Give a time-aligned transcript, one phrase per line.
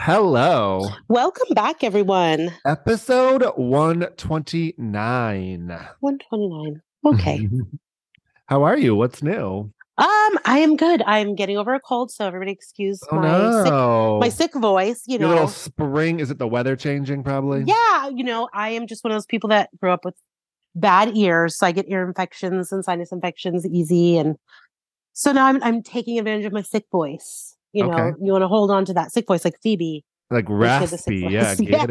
[0.00, 0.86] Hello.
[1.08, 2.52] Welcome back, everyone.
[2.64, 5.68] Episode 129.
[6.00, 6.82] 129.
[7.04, 7.48] Okay.
[8.46, 8.94] How are you?
[8.94, 9.72] What's new?
[9.98, 11.02] Um, I am good.
[11.02, 13.64] I'm getting over a cold, so everybody excuse Oh my no.
[13.64, 13.72] sick
[14.20, 15.34] my sick voice, you Your know.
[15.34, 16.20] little spring.
[16.20, 17.64] Is it the weather changing probably?
[17.66, 20.14] Yeah, you know, I am just one of those people that grew up with
[20.76, 24.36] bad ears, so I get ear infections and sinus infections easy and
[25.12, 27.56] so now I'm I'm taking advantage of my sick voice.
[27.72, 28.16] You know, Okay.
[28.22, 30.04] you want to hold on to that sick voice like Phoebe.
[30.30, 31.64] Like when she had the sick raspy.
[31.66, 31.90] Yeah, voice.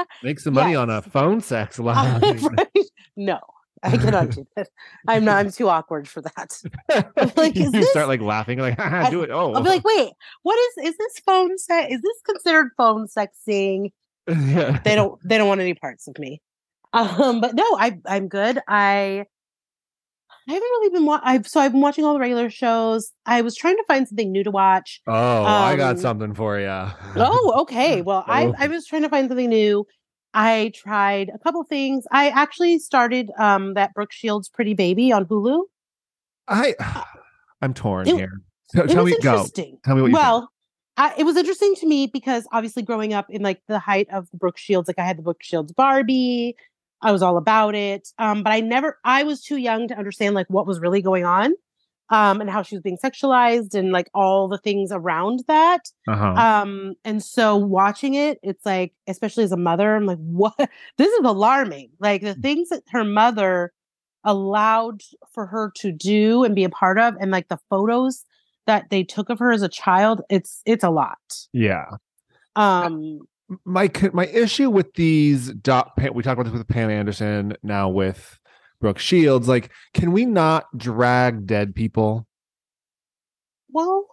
[0.00, 0.06] it.
[0.22, 2.20] Make some money on a phone sex line.
[2.20, 2.68] right?
[3.16, 3.38] No,
[3.82, 4.68] I cannot do that.
[5.08, 5.36] I'm not.
[5.38, 7.32] I'm too awkward for that.
[7.36, 9.30] like, you this- start like laughing, like, I- do it.
[9.30, 10.10] Oh, I'll be like, wait,
[10.42, 11.92] what is is this phone sex?
[11.92, 13.90] Is this considered phone sexing?
[14.28, 14.78] yeah.
[14.84, 15.18] They don't.
[15.24, 16.40] They don't want any parts of me.
[16.92, 18.60] Um, but no, I I'm good.
[18.68, 19.24] I
[20.48, 21.06] I haven't really been.
[21.06, 23.12] Wa- I've so I've been watching all the regular shows.
[23.26, 25.00] I was trying to find something new to watch.
[25.06, 25.12] Oh,
[25.44, 26.66] I got Um, something for you.
[27.16, 28.02] Oh, okay.
[28.02, 28.54] Well, I Oh.
[28.58, 29.86] I was trying to find something new.
[30.34, 32.04] I tried a couple things.
[32.10, 35.62] I actually started um that Brooke Shields Pretty Baby on Hulu.
[36.48, 36.74] I,
[37.62, 38.40] I'm torn It- here.
[38.74, 39.44] Tell, It tell me, go.
[39.84, 40.14] Tell me what you think.
[40.14, 40.48] well,
[40.96, 44.30] I, it was interesting to me because obviously growing up in like the height of
[44.30, 46.56] the Brooke Shields, like I had the Brooke Shields Barbie,
[47.02, 48.08] I was all about it.
[48.18, 51.24] Um, but I never, I was too young to understand like what was really going
[51.24, 51.54] on,
[52.10, 55.80] um, and how she was being sexualized and like all the things around that.
[56.06, 56.26] Uh-huh.
[56.26, 60.54] Um, and so watching it, it's like, especially as a mother, I'm like, what?
[60.98, 61.90] This is alarming.
[61.98, 63.72] Like the things that her mother
[64.24, 65.00] allowed
[65.32, 68.24] for her to do and be a part of, and like the photos
[68.66, 71.18] that they took of her as a child, it's it's a lot.
[71.52, 71.86] yeah.
[72.54, 73.20] Um,
[73.64, 78.38] my my issue with these dot we talked about this with Pam Anderson now with
[78.80, 82.26] Brooke Shields like can we not drag dead people
[83.70, 84.06] well,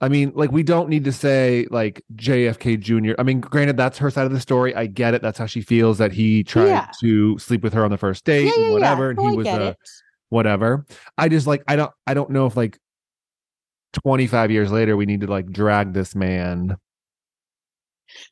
[0.00, 3.14] I mean like we don't need to say like JFK Jr.
[3.18, 5.60] I mean granted that's her side of the story I get it that's how she
[5.62, 6.88] feels that he tried Yeah.
[7.00, 9.36] to sleep with her on the first date yeah, and yeah, whatever and No, he
[9.36, 9.76] was a it.
[10.28, 10.86] whatever
[11.18, 12.78] I just like I don't I don't know if like
[14.04, 16.76] 25 years later we need to like drag this man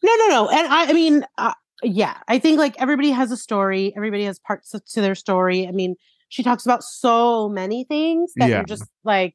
[0.02, 0.48] No, no, no.
[0.50, 3.92] And I, I mean, uh, yeah, I think like everybody has a story.
[3.96, 5.66] Everybody has parts to- their story.
[5.66, 5.94] I mean,
[6.28, 8.56] she talks about so many things that Yeah.
[8.56, 9.34] you're just like,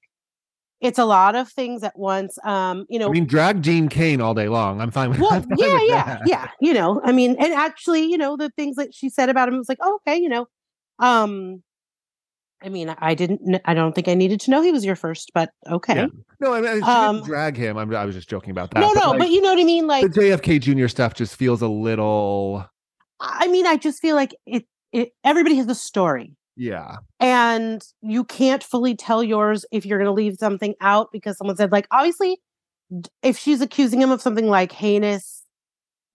[0.81, 2.37] it's a lot of things at once.
[2.43, 5.29] Um, you know, I mean drag Dean Cain all day long I'm fine with well,
[5.41, 6.21] fine yeah, with yeah, that.
[6.27, 6.47] yeah.
[6.59, 9.57] You know, I mean, and actually, you know, the things that she said about him
[9.57, 10.45] was like, oh, okay, you know,
[10.99, 11.63] um,
[12.63, 15.31] I mean, I didn't, I don't think I needed to know he was your first,
[15.33, 15.95] but okay.
[15.95, 16.05] Yeah.
[16.39, 17.77] No, I mean, didn't Um, drag him.
[17.77, 18.79] I'm, I was just joking about that.
[18.79, 19.85] no, no, like, but you know what I mean?
[19.87, 20.87] Like, the JFK Jr.
[20.87, 22.65] stuff just feels a little,
[23.19, 26.35] I mean, I just feel like it, it, everybody has a story.
[26.55, 31.37] yeah, and you can't fully tell yours if you're going to leave something out because
[31.37, 32.37] someone said like obviously
[33.23, 35.43] if she's accusing him of something like heinous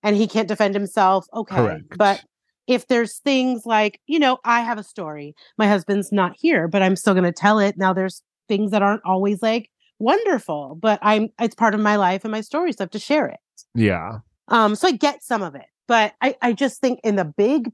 [0.04, 1.84] and he can't defend himself okay Correct.
[1.98, 2.22] but
[2.68, 6.82] if there's things like you know i have a story my husband's not here but
[6.82, 10.98] i'm still going to tell it now there's things that aren't always like wonderful but
[11.02, 13.40] i'm it's part of my life and my story so i have to share it
[13.74, 14.18] yeah,
[14.48, 17.72] um so i get some of it but i i just think in the big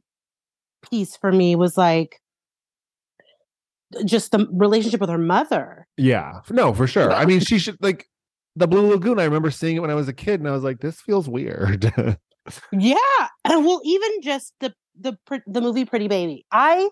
[0.90, 2.20] piece for me was like
[4.04, 6.40] just the relationship with her mother yeah.
[6.50, 7.12] No, for sure.
[7.12, 8.08] I mean, she should like
[8.56, 9.18] the Blue Lagoon.
[9.18, 11.28] I remember seeing it when I was a kid, and I was like, this feels
[11.28, 11.92] weird.
[12.72, 12.96] yeah
[13.46, 15.16] well even just the the
[15.46, 16.88] the movie pretty baby i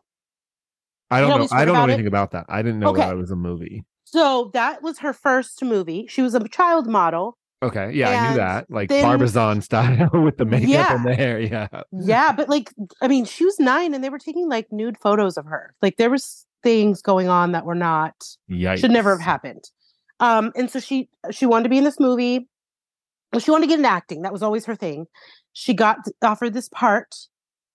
[1.10, 1.48] I don't know.
[1.52, 1.92] I don't know about it.
[1.92, 2.46] anything about that.
[2.48, 3.02] I didn't know Okay.
[3.02, 3.84] that it was a movie.
[4.04, 8.36] so that was her first movie she was a child model Okay, yeah, I knew
[8.38, 10.94] that, like then- Barbizon style with the makeup Yeah.
[10.96, 11.38] and the hair.
[11.38, 14.96] Yeah, yeah but like i mean she was nine and they were taking like nude
[14.99, 18.14] photos of her like there was things going on that were not
[18.50, 18.78] yikes.
[18.78, 19.64] should never have happened
[20.20, 22.49] um and so she she wanted to be in this movie
[23.32, 25.06] well she wanted to get into acting that was always her thing
[25.52, 27.14] she got offered this part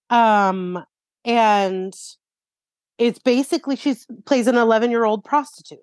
[0.10, 0.84] um
[1.26, 1.94] and
[2.98, 5.80] it's basically she's plays an 11 year old prostitute.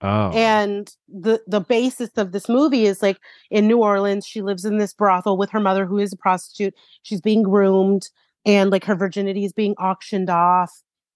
[0.00, 3.18] Oh, and the the basis of this movie is like
[3.50, 6.74] in New Orleans she lives in this brothel with her mother who is a prostitute.
[7.02, 8.08] She's being groomed
[8.44, 10.70] and like her virginity is being auctioned off.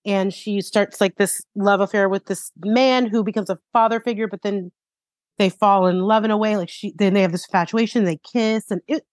[0.05, 4.27] And she starts like this love affair with this man who becomes a father figure
[4.27, 4.73] but then
[5.39, 8.19] they fall in love in a way like she then they have this infatuation they
[8.19, 9.05] kiss and it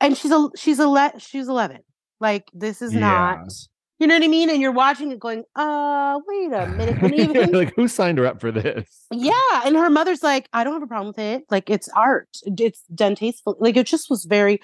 [0.00, 1.78] and she's a she's a le- she's 11
[2.22, 3.00] Like this is Yeah.
[3.00, 3.52] not.
[3.98, 4.48] You know what I mean?
[4.48, 8.26] And you're watching it, going, "Uh, wait a minute." And even like who signed her
[8.26, 9.06] up for this?
[9.10, 11.44] Yeah, and her mother's like, I don't have a problem with it.
[11.50, 12.28] Like it's art.
[12.44, 13.56] It's done tastefully.
[13.60, 14.60] Like it just was very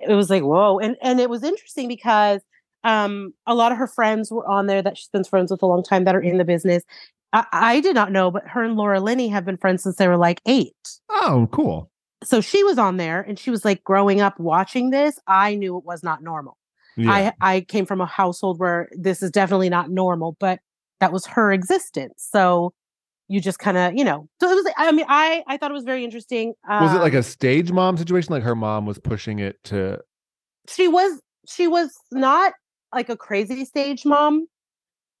[0.00, 0.78] it was like, whoa.
[0.78, 2.40] And and it was interesting because
[2.84, 5.66] um a lot of her friends were on there that she's been friends with a
[5.66, 6.82] long time that are in the business.
[7.32, 10.08] I, I did not know, but her and Laura Linney have been friends since they
[10.08, 10.74] were like eight.
[11.10, 11.90] Oh, cool.
[12.22, 15.76] So she was on there and she was like growing up watching this, I knew
[15.76, 16.56] it was not normal.
[16.96, 17.10] Yeah.
[17.10, 20.60] I I came from a household where this is definitely not normal, but
[21.00, 22.14] that was her existence.
[22.30, 22.72] So
[23.28, 24.28] you just kind of, you know.
[24.40, 24.72] So it was.
[24.76, 26.54] I mean, I I thought it was very interesting.
[26.68, 28.32] was it like Um, a stage mom situation?
[28.32, 30.00] Like her mom was pushing it to
[30.68, 31.20] She was.
[31.46, 32.52] She was not
[32.94, 34.46] like a crazy stage mom.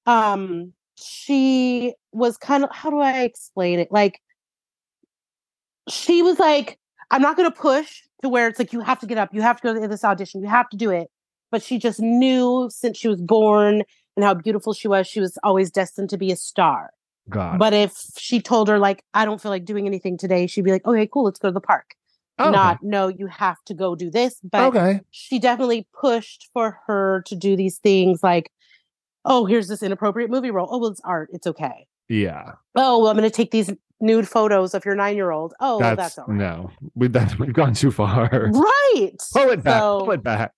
[0.06, 2.70] Um, she was kind of.
[2.72, 3.88] How do I explain it?
[3.90, 4.20] Like,
[5.88, 6.78] she was like,
[7.10, 9.42] I'm not going to push to where it's like you have to get up, you
[9.42, 11.08] have to go to this audition, you have to do it.
[11.54, 13.84] But she just knew since she was born
[14.16, 16.90] and how beautiful she was, she was always destined to be a star.
[17.28, 17.60] God.
[17.60, 20.72] But if she told her like, I don't feel like doing anything today, she'd be
[20.72, 21.94] like, okay, cool, let's go to the park.
[22.40, 22.56] Oh, okay.
[22.56, 24.40] Not, no, you have to go do this.
[24.42, 25.00] But okay.
[25.12, 28.50] she definitely pushed for her to do these things like,
[29.24, 30.66] oh, here's this inappropriate movie role.
[30.68, 31.30] Oh, well, it's art.
[31.32, 31.86] It's okay.
[32.08, 32.54] Yeah.
[32.74, 35.54] Oh, well, I'm going to take these nude photos of your nine year old.
[35.60, 36.36] Oh, well, that's, that's all right.
[36.36, 36.72] no.
[36.96, 38.28] We that's we've gone too far.
[38.28, 39.12] Right.
[39.32, 39.80] Pull it back.
[39.80, 40.52] So- Pull it back.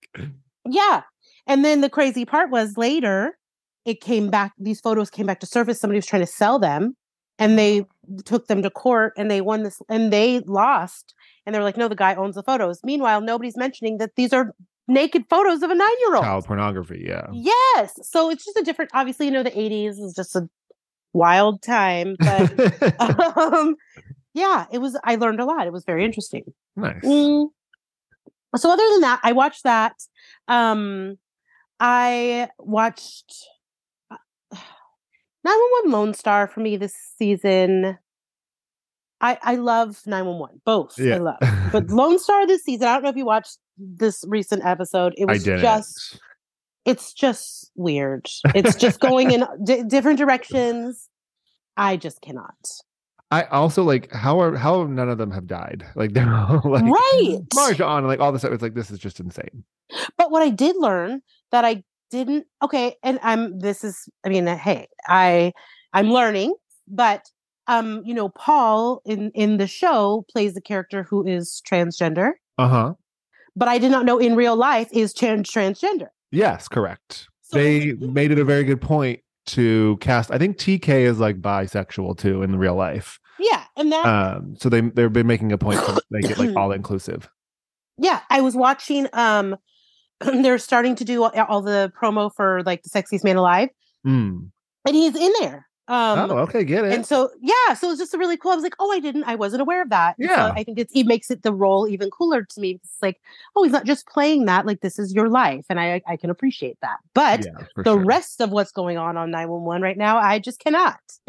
[0.69, 1.03] Yeah.
[1.47, 3.39] And then the crazy part was later,
[3.85, 5.81] it came back, these photos came back to surface.
[5.81, 6.97] Somebody was trying to sell them
[7.39, 7.85] and they
[8.25, 11.15] took them to court and they won this and they lost.
[11.45, 12.81] And they were like, no, the guy owns the photos.
[12.83, 14.53] Meanwhile, nobody's mentioning that these are
[14.89, 16.25] naked photos of a nine year old.
[16.25, 17.05] Child pornography.
[17.07, 17.27] Yeah.
[17.33, 17.95] Yes.
[18.03, 20.49] So it's just a different, obviously, you know, the 80s is just a
[21.13, 22.17] wild time.
[22.19, 22.97] But
[23.39, 23.77] um,
[24.35, 25.67] yeah, it was, I learned a lot.
[25.67, 26.45] It was very interesting.
[26.75, 27.03] nice.
[27.05, 27.49] Mm.
[28.57, 29.95] So other than that, I watched that.
[30.49, 31.19] Um,
[31.81, 33.35] I watched
[34.11, 34.17] uh,
[35.45, 37.99] 911 Lone Star for me this season.
[39.21, 40.99] I I love 911 both.
[40.99, 41.17] Yeah.
[41.17, 41.39] I love.
[41.73, 45.15] But Lone Star this season, I don't know if you watched this recent episode.
[45.17, 46.21] It I was just
[46.85, 48.29] it's just weird.
[48.55, 51.09] It's just going in d- different directions.
[51.77, 52.55] I just cannot.
[53.31, 55.85] I also like how are how none of them have died.
[55.97, 57.39] Like they're all like right.
[57.81, 58.53] And like all this stuff.
[58.53, 59.65] It's like this is just insane.
[60.17, 64.47] But what I did learn that I didn't okay, and I'm this is I mean,
[64.47, 65.53] hey, I
[65.93, 66.55] I'm learning,
[66.87, 67.23] but
[67.67, 72.69] um, you know, Paul in in the show plays the character who is transgender, Uh
[72.69, 72.95] huh.
[73.57, 76.09] but I did not know in real life is trans transgender.
[76.31, 77.29] Yes, correct.
[77.43, 80.31] So they made it a very good point to cast.
[80.31, 83.19] I think TK is like bisexual too in real life.
[83.39, 86.55] yeah, and that Um, so they they've been making a point to make it like
[86.57, 87.29] all inclusive.
[87.99, 89.57] yeah, I was watching um
[90.21, 93.69] they're starting to do all, all the promo for like the sexiest man alive,
[94.07, 94.51] Mm.
[94.87, 95.66] and he's in there.
[95.89, 96.93] Um oh, okay, get it.
[96.93, 99.23] and so yeah so it's just a really cool i was like oh i didn't
[99.25, 100.53] i wasn't aware of that And so Yeah.
[100.57, 103.21] i think it's it makes it the role even cooler to me it's like
[103.55, 106.29] oh he's not just playing that like this is your life and i i can
[106.31, 107.99] appreciate that but yeah, the sure.
[108.05, 110.99] rest of what's going on on 911 right now i just cannot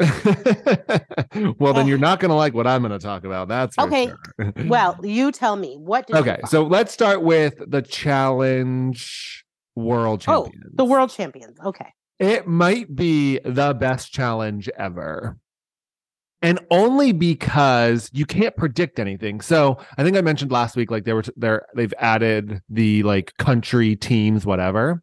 [1.58, 3.48] well, then you're not going to like what I'm going to talk about.
[3.48, 4.06] That's Okay,
[4.38, 4.52] sure.
[4.66, 6.38] well you tell me what okay.
[6.46, 9.44] So let's start with the challenge
[9.74, 10.64] world champions.
[10.66, 15.38] oh the world champions okay It might be the best challenge ever.
[16.40, 19.40] And only because you can't predict anything.
[19.40, 23.36] So I think I mentioned last week, like they were they're they've added the like
[23.38, 25.02] country teams, whatever.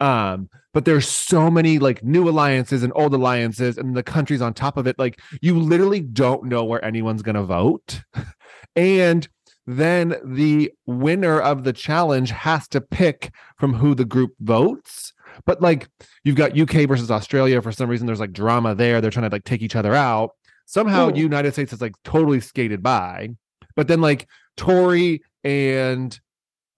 [0.00, 4.52] Um, but there's so many like new alliances and old alliances, and the countries on
[4.52, 4.98] top of it.
[4.98, 8.02] Like you literally don't know where anyone's gonna vote.
[8.76, 9.26] and
[9.66, 15.12] then the winner of the challenge has to pick from who the group votes.
[15.44, 15.88] But like
[16.24, 17.60] you've got UK versus Australia.
[17.62, 19.00] For some reason, there's like drama there.
[19.00, 20.30] They're trying to like take each other out.
[20.66, 21.16] Somehow, Ooh.
[21.16, 23.30] United States is like totally skated by.
[23.74, 24.26] But then like
[24.56, 26.18] Tori and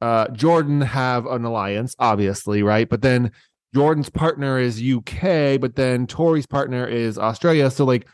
[0.00, 2.88] uh Jordan have an alliance, obviously, right?
[2.88, 3.33] But then
[3.75, 7.71] Jordan's partner is UK, but then Tori's partner is Australia.
[7.71, 8.07] So like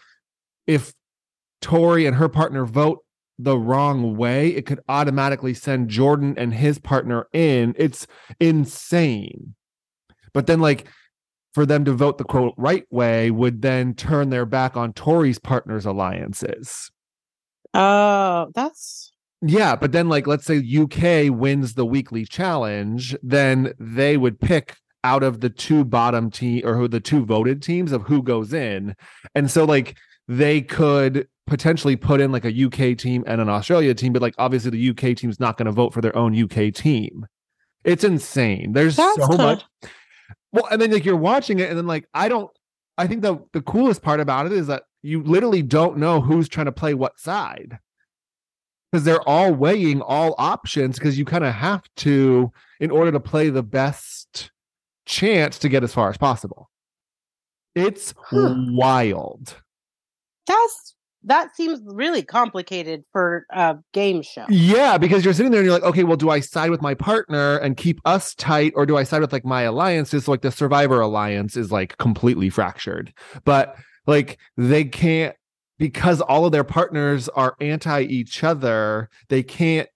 [0.67, 0.93] if
[1.61, 3.05] Tori and her partner vote
[3.39, 7.75] the wrong way, it could automatically send Jordan and his partner in.
[7.79, 8.07] It's
[8.41, 9.55] insane.
[10.35, 10.87] But then, like,
[11.55, 15.39] for them to vote the quote right way would then turn their back on Tori's
[15.39, 16.91] partners' alliances.
[17.73, 24.17] oh that's Yeah, but then, like, let's say UK wins the weekly challenge, then they
[24.17, 28.03] would pick out of the two bottom team or who the two voted teams of
[28.03, 28.95] who goes in.
[29.35, 33.95] And so, like, they could potentially put in like a UK team and an Australia
[33.95, 36.73] team, but like, obviously, the UK team's not going to vote for their own UK
[36.73, 37.27] team.
[37.85, 38.73] It's insane.
[38.73, 39.63] There's That's so much.
[40.55, 42.51] Well, and then like you're watching it, and then like I don't.
[42.97, 46.49] I think the the coolest part about it is that you literally don't know who's
[46.49, 47.79] trying to play what side
[48.93, 53.19] because they're all weighing all options because you kind of have to in order to
[53.19, 54.53] play the best
[55.07, 56.71] chance to get as far as possible.
[57.75, 58.55] It's Huh.
[58.69, 59.57] wild.
[60.47, 60.94] That's
[61.25, 64.45] that seems really complicated for a game show.
[64.49, 66.95] Yeah, because you're sitting there and you're like, okay, well, do I side with my
[66.95, 70.25] partner and keep us tight, or do I side with like my alliances?
[70.25, 73.13] So, like the Survivor alliance is like completely fractured,
[73.45, 73.77] but
[74.07, 75.35] like they can't
[75.79, 79.09] because all of their partners are anti each other.
[79.29, 79.89] They can't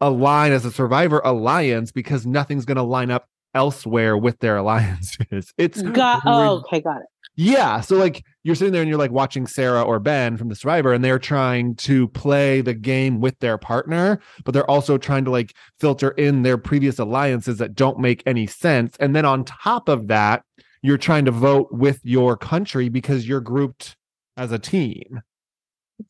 [0.00, 5.52] align as a Survivor alliance because nothing's going to line up elsewhere with their alliances.
[5.58, 7.06] It's Got oh, okay, got it.
[7.40, 7.80] Yeah.
[7.80, 10.92] So like you're sitting there and you're like watching Sarah or Ben from the Survivor,
[10.92, 15.30] and they're trying to play the game with their partner, but they're also trying to
[15.30, 18.94] like filter in their previous alliances that don't make any sense.
[19.00, 20.44] And then on top of that,
[20.82, 23.96] you're trying to vote with your country because you're grouped
[24.36, 25.22] as a team.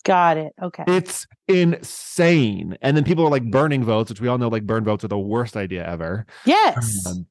[0.04, 0.52] Got it.
[0.60, 0.84] Okay.
[0.88, 2.76] It's insane.
[2.82, 5.08] And then people are like burning votes, which we all know like burn votes are
[5.08, 6.26] the worst idea ever.
[6.44, 7.06] yes.
[7.06, 7.26] Um,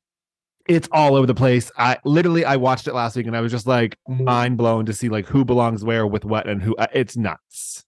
[0.70, 1.72] it's all over the place.
[1.78, 4.94] I literally I watched it last week and I was just like mind blown to
[4.94, 6.76] see like who belongs where with what and who.
[6.76, 7.84] uh, It's nuts.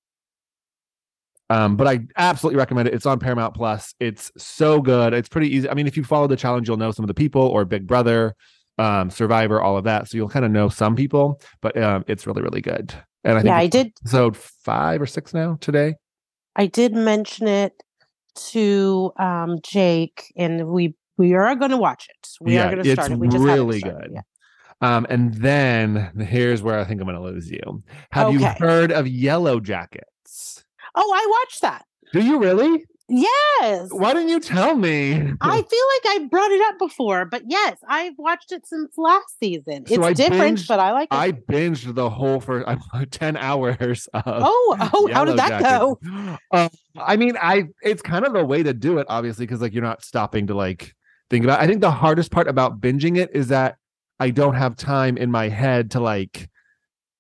[1.50, 2.94] Um, but I absolutely recommend it.
[2.94, 3.94] It's on Paramount Plus.
[4.00, 5.14] It's so good.
[5.14, 5.70] It's pretty easy.
[5.70, 7.86] I mean, if you follow the challenge, you'll know some of the people or Big
[7.86, 8.36] Brother,
[8.78, 10.08] um, Survivor, all of that.
[10.10, 11.40] So you'll kind of know some people.
[11.62, 12.94] But um, it's really really good.
[13.24, 15.96] And I think yeah, I did episode five or six now today.
[16.56, 17.74] I did mention it
[18.34, 22.30] to um Jake and we we are going to watch it.
[22.39, 23.20] We Yeah, are going to start it.
[23.20, 24.12] We just really good.
[24.13, 24.25] yet.
[24.82, 27.84] Um, and then here's where I think I'm going to lose you.
[28.12, 28.56] Have you Okay.
[28.58, 30.63] heard of Yellow Jackets?
[30.96, 31.86] Oh, I watched that.
[32.13, 32.86] Do you really?
[33.08, 33.89] Yes.
[33.91, 35.12] Why didn't you tell me?
[35.41, 39.38] I feel like I brought it up before, but yes, I've watched it since last
[39.39, 39.86] season.
[39.86, 41.15] So it's I different, binged- but I like it.
[41.15, 42.65] I binged the whole first
[43.12, 44.08] ten hours.
[44.13, 46.00] Of oh, oh, how did that go?
[46.51, 49.74] Uh, I mean, I it's kind of the way to do it, obviously, because like
[49.74, 50.94] you're not stopping to like
[51.32, 51.60] think about.
[51.60, 53.78] I think the hardest part about binging it is that
[54.20, 56.48] I don't have time in my head to like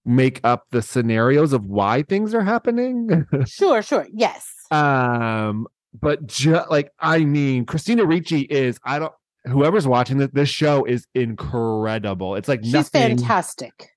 [0.05, 3.25] make up the scenarios of why things are happening.
[3.47, 4.05] Sure, sure.
[4.13, 4.53] Yes.
[4.69, 5.65] um,
[5.99, 9.13] but just like I mean, Christina Ricci is I don't.
[9.45, 12.35] Whoever's watching this, this show is incredible.
[12.35, 13.17] It's like She's nothing.
[13.17, 13.89] fantastic.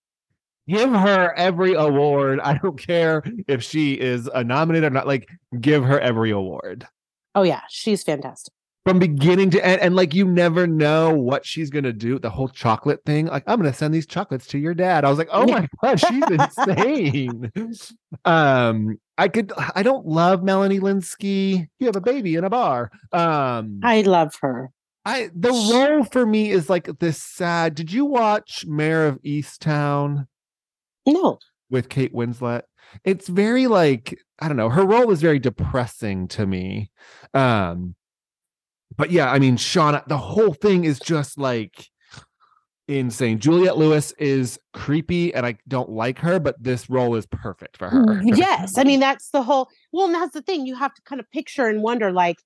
[0.66, 2.40] Give her every award.
[2.40, 5.06] I don't care if she is a nominated or not.
[5.06, 5.28] Like,
[5.60, 6.86] give her every award
[7.34, 8.54] Oh yeah, she's fantastic.
[8.84, 9.80] From beginning to end.
[9.80, 12.18] And like, you never know what she's gonna do.
[12.18, 13.26] The whole chocolate thing.
[13.26, 15.04] Like, I'm gonna send these chocolates to your dad.
[15.04, 17.50] I was like, oh my god, she's insane.
[18.24, 19.52] um, I could.
[19.74, 21.68] I don't love Melanie Lynskey.
[21.78, 22.90] You have a baby in a bar.
[23.12, 24.70] Um, I love her.
[25.06, 27.74] I the role for me is like this sad.
[27.74, 30.26] Did you watch Mare of Easttown?
[31.06, 31.38] No.
[31.70, 32.62] with Kate Winslet.
[33.04, 34.68] It's very like I don't know.
[34.70, 36.90] Her role is very depressing to me.
[37.34, 37.94] Um,
[38.96, 41.88] but yeah, I mean, Shauna, the whole thing is just like
[42.88, 43.38] insane.
[43.38, 47.88] Juliette Lewis is creepy, and I don't like her, but this role is perfect for
[47.88, 48.20] her.
[48.24, 48.76] yes.
[48.78, 50.66] I mean, that's the whole well, and that's the thing.
[50.66, 52.36] You have to kind of picture and wonder like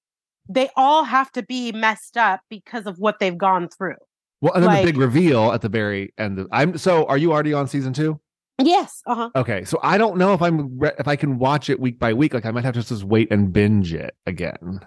[0.49, 3.97] they all have to be messed up because of what they've gone through.
[4.40, 6.38] well, and then like- the big reveal at the very end.
[6.38, 7.05] Of, I'm so.
[7.07, 8.21] Are you already on season two?
[8.61, 9.02] Yes.
[9.07, 9.31] Uh-huh.
[9.37, 12.12] Okay, so I don't know if I'm re- if I can watch it week by
[12.12, 12.35] week.
[12.35, 14.81] Like I might have to just wait and binge it again.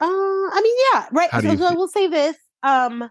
[0.00, 1.30] Uh I mean, yeah, right.
[1.30, 2.36] So, you so I will say this.
[2.62, 3.10] Um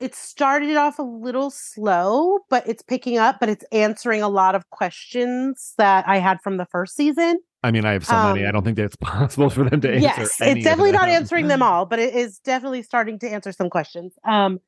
[0.00, 4.54] it started off a little slow, but it's picking up, but it's answering a lot
[4.54, 7.38] of questions that I had from the first season.
[7.62, 8.44] I mean, I have so many.
[8.44, 10.00] I Um, don't think that it's possible for them to answer.
[10.00, 13.68] yes, it's definitely not answering them all, but it is definitely starting to answer some
[13.68, 14.14] questions.
[14.26, 14.60] Um,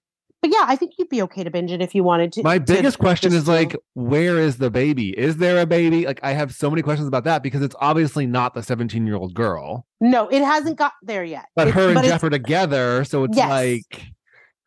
[0.43, 2.43] but yeah, I think you'd be okay to binge it if you wanted to.
[2.43, 5.17] My to biggest question is like, where is the baby?
[5.19, 6.05] Is there a baby?
[6.05, 9.17] Like, I have so many questions about that because it's obviously not the 17 year
[9.17, 11.47] old girl, no, it hasn't got there yet.
[11.57, 13.05] but It's- her and but Jeff are together.
[13.05, 13.49] So it's Yes.
[13.49, 14.07] like,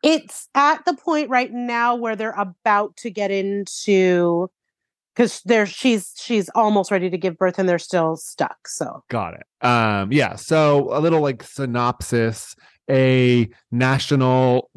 [0.02, 4.48] it's at the point right now where they're about to get into
[5.14, 9.32] because they're she's she's almost ready to give birth and they're still stuck so got
[9.34, 9.66] it.
[9.66, 10.36] Um, yeah.
[10.36, 12.54] So a little like synopsis
[12.90, 14.70] a national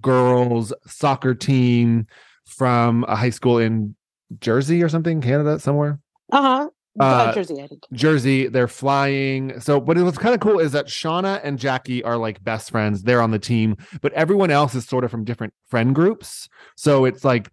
[0.00, 2.06] girls soccer team
[2.44, 3.94] from a high school in
[4.40, 5.98] Jersey or something, Canada, somewhere.
[6.32, 6.68] uh-huh
[7.00, 8.48] Uh, uh, jersey i think Jersey.
[8.48, 9.60] They're flying.
[9.60, 13.02] So, but what's kind of cool is that Shauna and Jackie are like best friends.
[13.04, 16.48] They're on the team, but everyone else is sort of from different friend groups.
[16.76, 17.50] So it's like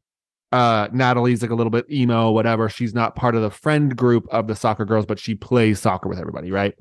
[0.52, 2.70] uh Natalie's like a little bit emo, whatever.
[2.70, 6.10] She's not part of the friend group of the soccer girls, but she plays soccer
[6.10, 6.74] with everybody, right?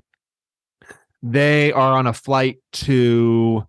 [1.25, 3.65] They are on a flight to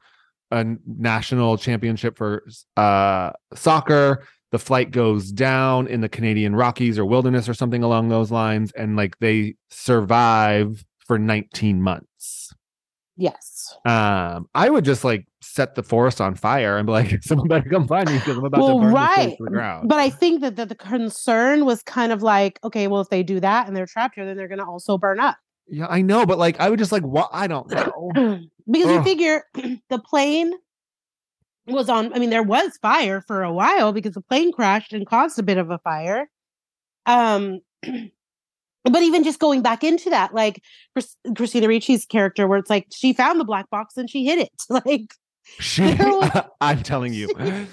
[0.51, 2.45] a national championship for
[2.75, 4.25] uh, soccer.
[4.51, 8.73] The flight goes down in the Canadian Rockies or wilderness or something along those lines,
[8.73, 12.53] and like they survive for 19 months.
[13.17, 13.73] Yes.
[13.85, 17.69] Um, I would just like set the forest on fire and be like, someone better
[17.69, 19.37] come find me because I'm about Well, to burn right.
[19.37, 19.87] to the ground.
[19.87, 23.23] But I think that, that the concern was kind of like, okay, well, if they
[23.23, 25.37] do that and they're trapped here, then they're going to also burn up.
[25.67, 28.11] Yeah, I know, but like I would just like what I don't know.
[28.69, 29.43] because you figure
[29.89, 30.53] the plane
[31.67, 35.07] was on i mean there was fire for a while because the plane crashed and
[35.07, 36.29] caused a bit of a fire.
[37.07, 37.61] Um
[38.83, 40.61] but even just going back into that like
[41.35, 44.51] christina ricci's character where it's like she found the black box and she hid it
[44.85, 45.13] like
[45.59, 46.29] She, was-
[46.61, 47.29] I'm telling you,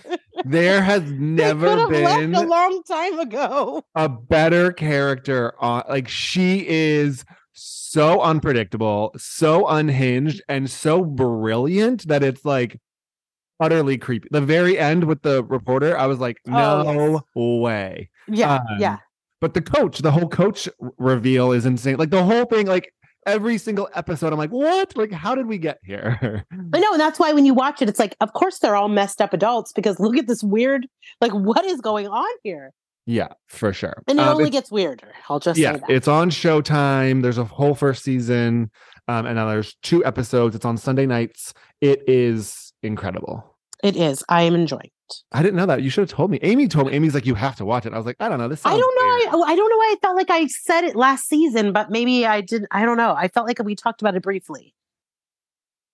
[0.45, 3.83] there has never been left a long time ago.
[3.95, 7.25] a better character on like she is
[7.63, 12.81] so unpredictable, so unhinged, and so brilliant that it's like
[13.61, 14.29] utterly creepy.
[14.31, 18.11] The very end with the reporter, I was like, Oh, no way.
[18.29, 18.99] yeah Um, yeah
[19.41, 21.97] But the coach, the whole coach reveal is insane.
[21.97, 22.93] Like the whole thing, like
[23.27, 24.97] every single episode, I'm like, what?
[24.97, 26.45] Like, how did we get here?
[26.75, 28.89] I know, and that's why when you watch it, it's like, of course they're all
[28.89, 30.89] messed up adults because look at this weird,
[31.21, 32.73] like, what is going on here?
[33.07, 34.03] Yeah, for sure.
[34.09, 35.13] And it Um, only gets weirder.
[35.29, 35.91] I'll just yeah, say that.
[35.91, 37.23] it's on Showtime.
[37.23, 38.71] There's a whole first season,
[39.09, 40.55] um, and now there's two episodes.
[40.57, 41.53] It's on Sunday nights.
[41.81, 43.57] It is incredible.
[43.83, 44.23] It is.
[44.29, 44.81] I am enjoying.
[44.85, 45.15] it.
[45.33, 45.83] I didn't know that.
[45.83, 46.39] You should have told me.
[46.43, 46.93] Amy told me.
[46.93, 47.93] Amy's like, you have to watch it.
[47.93, 48.47] I was like, I don't know.
[48.49, 48.85] This I don't know.
[48.85, 51.91] I, oh, I don't know why I felt like I said it last season, but
[51.91, 52.69] maybe I didn't.
[52.71, 53.15] I don't know.
[53.15, 54.73] I felt like we talked about it briefly.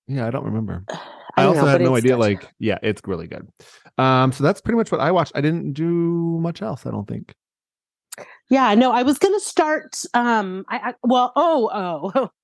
[0.09, 0.85] Yeah, I don't remember.
[1.37, 2.13] I, I, also know, had no idea.
[2.13, 2.21] good.
[2.21, 3.47] Like, yeah, it's really good.
[3.97, 5.33] Um, so that's pretty much what I watched.
[5.37, 5.87] I didn't do
[6.41, 6.85] much else.
[6.85, 7.33] I don't think.
[8.51, 10.03] yeah, no, I was gonna start.
[10.15, 12.31] Um, I, I well, oh, oh.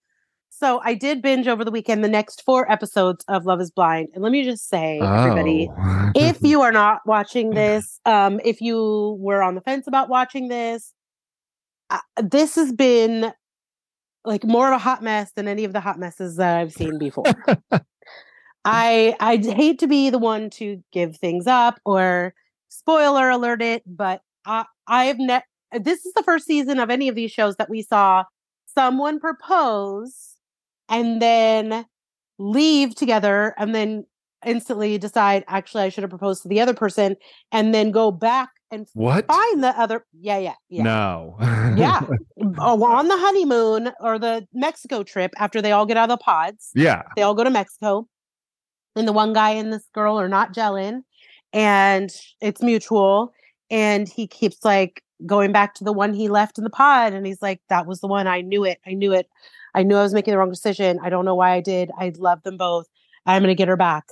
[0.56, 4.10] So I did binge over the weekend the next four episodes of Love Is Blind,
[4.14, 6.12] and let me just say, everybody, Oh.
[6.14, 10.46] if you are not watching this, um, if you were on the fence about watching
[10.46, 10.94] this,
[11.90, 13.32] uh, this has been
[14.24, 16.98] like more of a hot mess than any of the hot messes that I've seen
[16.98, 17.24] before.
[18.64, 22.34] I I hate to be the one to give things up or
[22.68, 25.44] spoiler alert it, but I I have net.
[25.72, 28.24] This is the first season of any of these shows that we saw
[28.74, 30.34] someone propose
[30.88, 31.84] and then
[32.38, 34.04] leave together and then
[34.46, 37.16] instantly decide actually I should have proposed to the other person
[37.52, 39.26] and then go back and what?
[39.26, 40.82] find the other yeah yeah yeah.
[40.82, 41.36] No.
[41.76, 42.00] yeah.
[42.58, 46.22] Oh, on the honeymoon or the Mexico trip after they all get out of the
[46.22, 47.02] pods yeah.
[47.16, 48.06] they all go to Mexico
[48.96, 51.02] and the one guy and this girl are not gelling
[51.52, 53.32] and it's mutual
[53.70, 57.26] and he keeps like going back to the one he left in the pod and
[57.26, 58.26] he's like that was the one.
[58.26, 58.78] I knew it.
[58.86, 59.28] I knew it.
[59.74, 60.98] I knew I was making the wrong decision.
[61.02, 61.90] I don't know why I did.
[61.98, 62.86] I love them both.
[63.26, 64.04] I'm going to get her back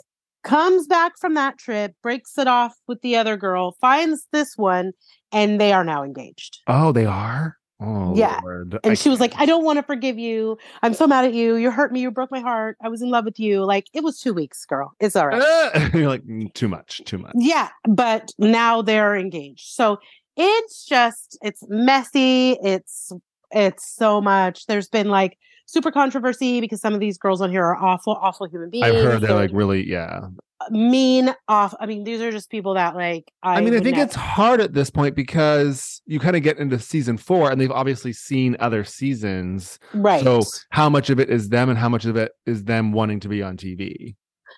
[0.43, 4.93] comes back from that trip breaks it off with the other girl finds this one
[5.33, 7.57] and they are now engaged Oh, they are.
[7.81, 8.39] Oh, Yeah.
[8.45, 8.79] Lord.
[8.85, 9.35] and I she was like.
[9.37, 10.57] I don't want to forgive you.
[10.85, 11.57] I'm so mad at you.
[11.57, 12.01] You hurt me.
[12.01, 12.77] You broke my heart.
[12.81, 13.65] I was in love with you.
[13.65, 14.93] Like, it was two weeks, girl.
[15.01, 15.43] It's all right.
[15.45, 15.91] Ah!
[15.95, 17.33] You're like "Mm, too much, too much.
[17.37, 17.71] yeah.
[17.89, 19.73] But now they're engaged.
[19.75, 19.99] So
[20.37, 22.57] it's just, it's messy.
[22.63, 23.11] It's,
[23.51, 24.67] it's so much.
[24.67, 25.37] There's been like
[25.73, 28.85] super controversy because some of these girls on here are awful, awful human beings.
[28.85, 30.29] I've heard they're like really, yeah.
[30.61, 31.75] Uh, mean off.
[31.81, 34.15] I mean, these are just people that like, I, I, mean, I think never- it's
[34.15, 38.13] hard at this point because you kind of get into season four, and they've obviously
[38.13, 39.79] seen other seasons.
[39.95, 40.23] right.
[40.23, 43.21] So, how much of it is them, and how much of it is them wanting
[43.21, 44.15] to be on TV?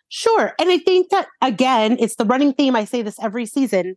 [0.09, 0.53] Sure.
[0.59, 2.75] And I think that again, it's the running theme.
[2.75, 3.97] I say this every season.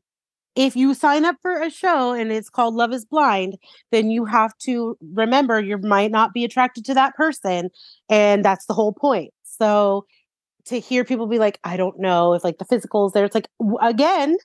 [0.57, 3.57] If you sign up for a show and it's called Love is Blind,
[3.91, 7.69] then you have to remember you might not be attracted to that person.
[8.09, 9.33] And that's the whole point.
[9.43, 10.07] So
[10.65, 13.49] to hear people be like, I don't know if like the physicals there, it's like,
[13.81, 14.35] again,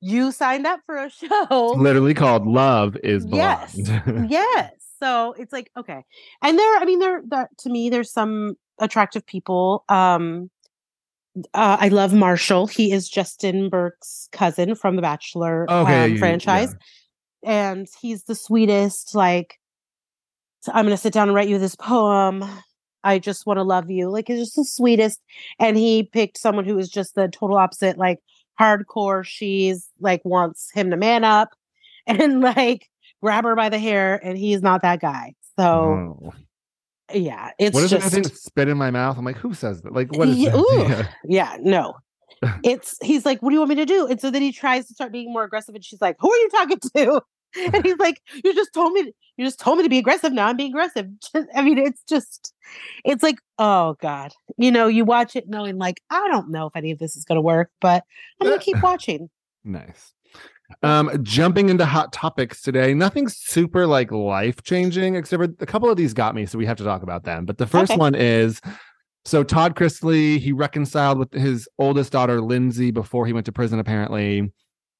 [0.00, 1.46] you signed up for a show.
[1.50, 3.74] It's literally called Love is Yes.
[3.74, 4.30] Blind.
[4.30, 4.72] yes.
[5.00, 6.04] So it's like, okay.
[6.42, 9.84] And there, I mean, there, that to me, there's some attractive people.
[9.88, 10.48] Um,
[11.54, 12.66] uh, I love Marshall.
[12.66, 16.74] He is Justin Burke's cousin from the Bachelor Okay, um, you- franchise,
[17.44, 19.14] and he's the sweetest.
[19.14, 19.58] Like,
[20.68, 22.44] I'm going to sit down and write you this poem.
[23.04, 24.08] I just want to love you.
[24.10, 25.20] Like, he's just the sweetest.
[25.60, 28.18] And he picked someone who is just the total opposite, like
[28.60, 29.24] hardcore.
[29.24, 31.50] She's like wants him to man up
[32.06, 32.88] and like
[33.22, 35.34] grab her by the hair, and he's not that guy.
[35.58, 36.32] So Oh.
[37.12, 38.18] Yeah, it's What is just it?
[38.18, 39.16] I think spit in my mouth.
[39.18, 39.92] I'm like, who says that?
[39.92, 41.08] Like, what is Yeah, that?
[41.28, 41.54] Yeah.
[41.54, 41.94] yeah, no.
[42.64, 44.06] It's he's like, what do you want me to do?
[44.06, 46.36] And so then he tries to start being more aggressive, and she's like, who are
[46.36, 47.22] you talking to?
[47.56, 50.32] and he's like, "You just told me, you just told me to be aggressive.
[50.32, 51.08] Now I'm being aggressive."
[51.54, 52.52] I mean, it's just,
[53.04, 56.76] it's like, oh god, you know, you watch it knowing like, I don't know if
[56.76, 58.04] any of this is going to work, but
[58.40, 59.30] I'm going to keep watching.
[59.64, 60.12] Nice.
[60.82, 62.92] Um, jumping into hot topics today.
[62.92, 66.66] Nothing super like life changing, except for a couple of these got me, so we
[66.66, 67.44] have to talk about them.
[67.46, 67.98] But the first Okay.
[67.98, 68.60] one is
[69.24, 73.78] so Todd Chrisley, he reconciled with his oldest daughter, Lindsay, before he went to prison,
[73.78, 74.52] apparently.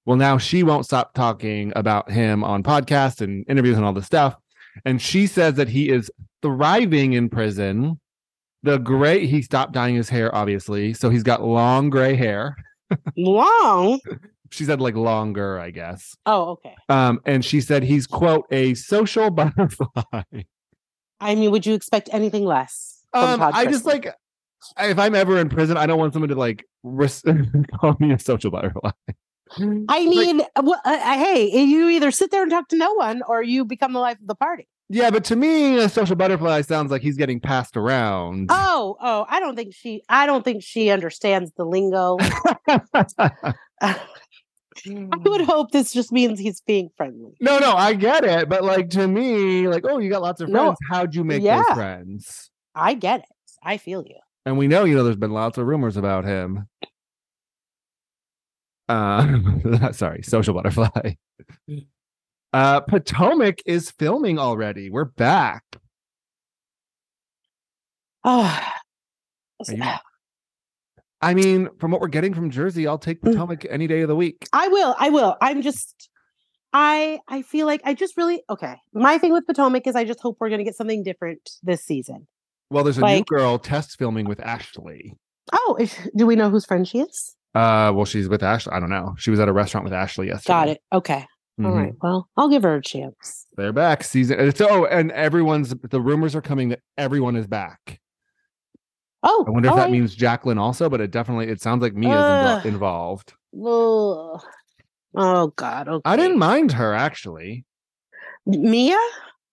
[0.05, 4.07] Well, now she won't stop talking about him on podcasts and interviews and all this
[4.07, 4.37] stuff.
[4.85, 6.11] And she says that he is
[6.43, 7.99] thriving in prison.
[8.63, 10.93] The gray, he stopped dyeing his hair, obviously.
[10.93, 12.57] So he's got long gray hair.
[13.17, 13.99] Long.
[14.51, 16.17] She said like longer, I guess.
[16.27, 16.75] Oh, okay.
[16.89, 20.23] Um, and she said he's quote a social butterfly.
[21.21, 23.05] I mean, would you expect anything less?
[23.13, 24.13] Um, I just like
[24.79, 27.23] if I'm ever in prison, I don't want someone to like res-
[27.81, 28.91] call me a social butterfly.
[29.59, 33.23] I mean, well, uh, uh, hey, you either sit there and talk to no one,
[33.29, 34.67] or you become the life of the party.
[34.89, 38.49] Yeah, but to me, a social butterfly sounds like he's getting passed around.
[38.51, 40.03] Oh, oh, I don't think she.
[40.09, 42.19] I don't think she understands the lingo.
[44.87, 47.33] I would hope this just means he's being friendly.
[47.41, 50.49] no, no, I get it, but like to me, like, oh, you got lots of
[50.49, 50.65] No.
[50.67, 50.79] friends.
[50.91, 51.63] How'd you make Yeah.
[51.63, 52.51] those friends?
[52.75, 53.27] I get it.
[53.63, 54.17] I feel you.
[54.45, 56.69] And we know, you know, there's been lots of rumors about him.
[58.89, 61.15] Uh, sorry, social butterfly.
[62.53, 64.89] Uh, Potomac is filming already.
[64.89, 65.63] We're back.
[68.25, 68.63] Oh,
[69.69, 69.83] you-
[71.27, 73.33] I mean, from what we're getting from Jersey, I'll take Mm.
[73.33, 74.47] Potomac any day of the week.
[74.53, 74.95] I will.
[74.99, 75.37] I will.
[75.41, 76.09] I'm just.
[76.73, 78.75] I I feel like I just really okay.
[78.93, 81.83] My thing with Potomac is I just hope we're going to get something different this
[81.85, 82.27] season.
[82.71, 85.15] Well, there's a new girl test filming with Ashley.
[85.53, 87.37] Oh, is, do we know whose friend she is?
[87.55, 88.73] Uh, well, she's with Ashley.
[88.73, 89.15] I don't know.
[89.17, 90.53] She was at a restaurant with Ashley yesterday.
[90.53, 90.81] Got it.
[90.93, 91.25] Okay.
[91.61, 91.75] All Mhm.
[91.77, 91.93] right.
[92.03, 93.47] Well, I'll give her a chance.
[93.57, 94.03] They're back.
[94.05, 94.39] Season.
[94.41, 95.73] It's, oh, and everyone's.
[95.89, 98.01] The rumors are coming that everyone is back.
[99.29, 99.91] Oh, I wonder if that right.
[99.91, 101.49] means Jacqueline also, but it definitely.
[101.49, 102.63] It sounds like Mia's Ugh.
[102.63, 103.33] invo- involved.
[103.55, 104.41] Ugh.
[105.19, 105.89] Oh God.
[105.89, 106.03] Okay.
[106.05, 107.65] I didn't mind her actually.
[108.47, 108.99] Mia.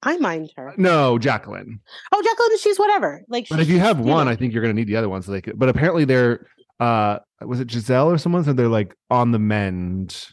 [0.03, 0.73] I mind her.
[0.77, 1.79] No, Jacqueline.
[2.13, 2.57] Oh, Jacqueline.
[2.59, 3.23] She's whatever.
[3.29, 4.31] Like, But if you have one, know.
[4.31, 5.21] I think you're going to need the other one.
[5.23, 5.57] So they could.
[5.57, 6.45] But apparently they're.
[6.79, 10.27] Uh, was it Gizelle or someone said they're like on the mend?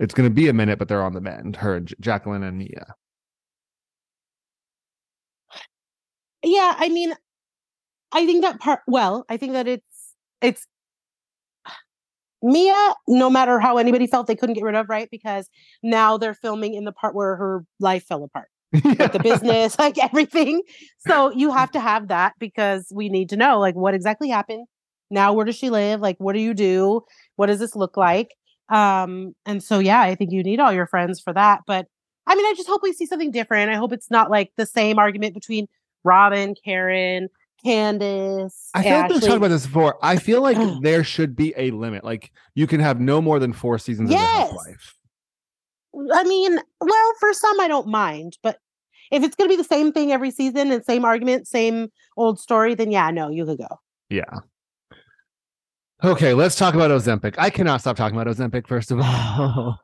[0.00, 1.56] It's going to be a minute, but they're on the mend.
[1.56, 2.94] Her, J- Jacqueline, and Mia.
[6.42, 7.12] yeah i mean
[8.16, 10.66] i think that part well i think that it's it's
[12.42, 15.48] mia no matter how anybody felt they couldn't get rid of right because
[15.82, 18.48] now they're filming in the part where her life fell apart
[18.84, 20.62] like the business like everything.
[21.06, 24.66] So you have to have that because we need to know like what exactly happened.
[25.10, 26.00] Now where does she live?
[26.00, 27.02] Like what do you do?
[27.36, 28.34] What does this look like?
[28.68, 31.86] Um and so yeah i think you need all your friends for that but
[32.26, 33.70] i mean i just hope we see something different.
[33.70, 35.68] I hope it's not like the same argument between
[36.02, 37.28] robin karen
[37.66, 39.98] Candiace I feel like we've talked about this before.
[40.02, 42.04] I feel like there should be a limit.
[42.04, 44.22] Like you can have no more than four seasons Yes.
[44.22, 44.94] of Housewife.
[46.14, 48.58] I mean, well, for some I don't mind, but
[49.10, 52.38] if it's going to be the same thing every season and same argument, same old
[52.38, 53.68] story, then yeah, no, you could go.
[54.10, 54.40] Yeah.
[56.04, 57.34] Okay, let's talk about Ozempic.
[57.38, 59.80] I cannot stop talking about Ozempic, first of all.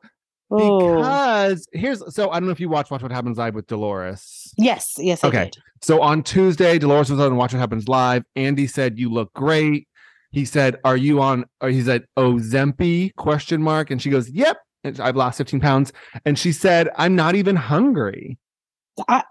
[0.51, 3.67] Oh, because here's so I don't know if you watch Watch What Happens Live with
[3.67, 4.53] Dolores.
[4.57, 5.43] yes, yes, I Okay.
[5.45, 5.57] did.
[5.81, 8.23] So on Tuesday, Dolores was on Watch What Happens Live.
[8.35, 9.87] Andy said, You look great.
[10.31, 13.89] He said, Are you on or he said Ozempi question mark?
[13.89, 14.57] And she goes, Yep.
[14.83, 15.91] And I've lost 15 pounds.
[16.25, 18.37] And she said, I'm not even hungry.
[19.07, 19.23] I,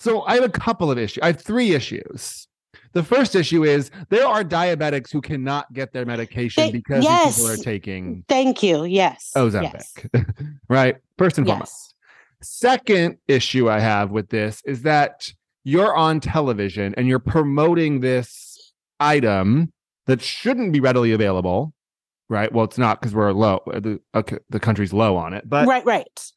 [0.00, 1.22] So I have a couple of issues.
[1.22, 2.47] I have three issues.
[2.92, 7.36] The first issue is there are diabetics who cannot get their medication They- because these
[7.36, 8.84] people are taking thank you.
[8.84, 9.32] Yes.
[9.36, 10.08] Ozempic.
[10.14, 10.24] Yes.
[10.68, 10.96] right?
[11.16, 11.94] First and foremost.
[12.40, 15.32] Second issue I have with this is that
[15.64, 19.72] you're on television and you're promoting this item
[20.06, 21.74] that shouldn't be readily available,
[22.28, 22.50] right?
[22.52, 23.60] Well, it's not because we're low.
[23.66, 26.30] The okay, the country's low on it, but right, right.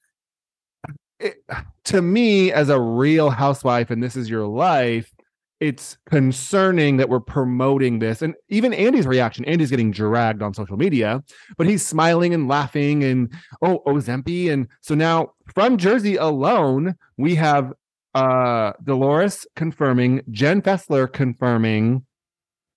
[1.20, 1.44] it,
[1.86, 5.14] to me, as a real housewife, and this is your life,
[5.62, 8.24] it's concerning that we're promoting this.
[8.24, 11.24] And even Andy's reaction, Andy's getting dragged on social media,
[11.56, 14.52] but he's smiling and laughing and oh, Ozempi.
[14.52, 17.72] And so now from Jersey alone, we have
[18.16, 22.06] uh Dolores confirming, Jen Fessler confirming,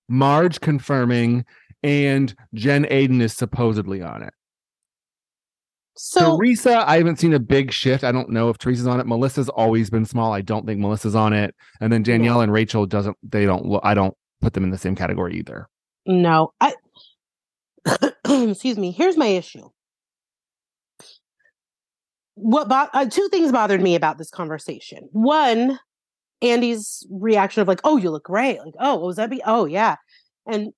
[0.08, 1.46] Marge confirming,
[1.82, 4.34] and Jen Aydin is supposedly on it.
[5.96, 8.02] So Teresa, I haven't seen a big shift.
[8.02, 9.06] I don't know if Teresa's on it.
[9.06, 10.32] Melissa's always been small.
[10.32, 11.54] I don't think Melissa's on it.
[11.80, 13.16] And then Danielle and Rachel doesn't.
[13.22, 13.64] They don't.
[13.66, 15.68] look I don't put them in the same category either.
[16.06, 16.74] no, I.
[18.26, 18.90] excuse me.
[18.90, 19.68] Here's my issue.
[22.34, 25.08] what bo- uh, two things bothered me about this conversation.
[25.12, 25.78] One,
[26.42, 29.66] Andy's reaction of like, "Oh, you look great." Like, "Oh, what was that be?" Oh,
[29.66, 29.96] yeah.
[30.46, 30.72] And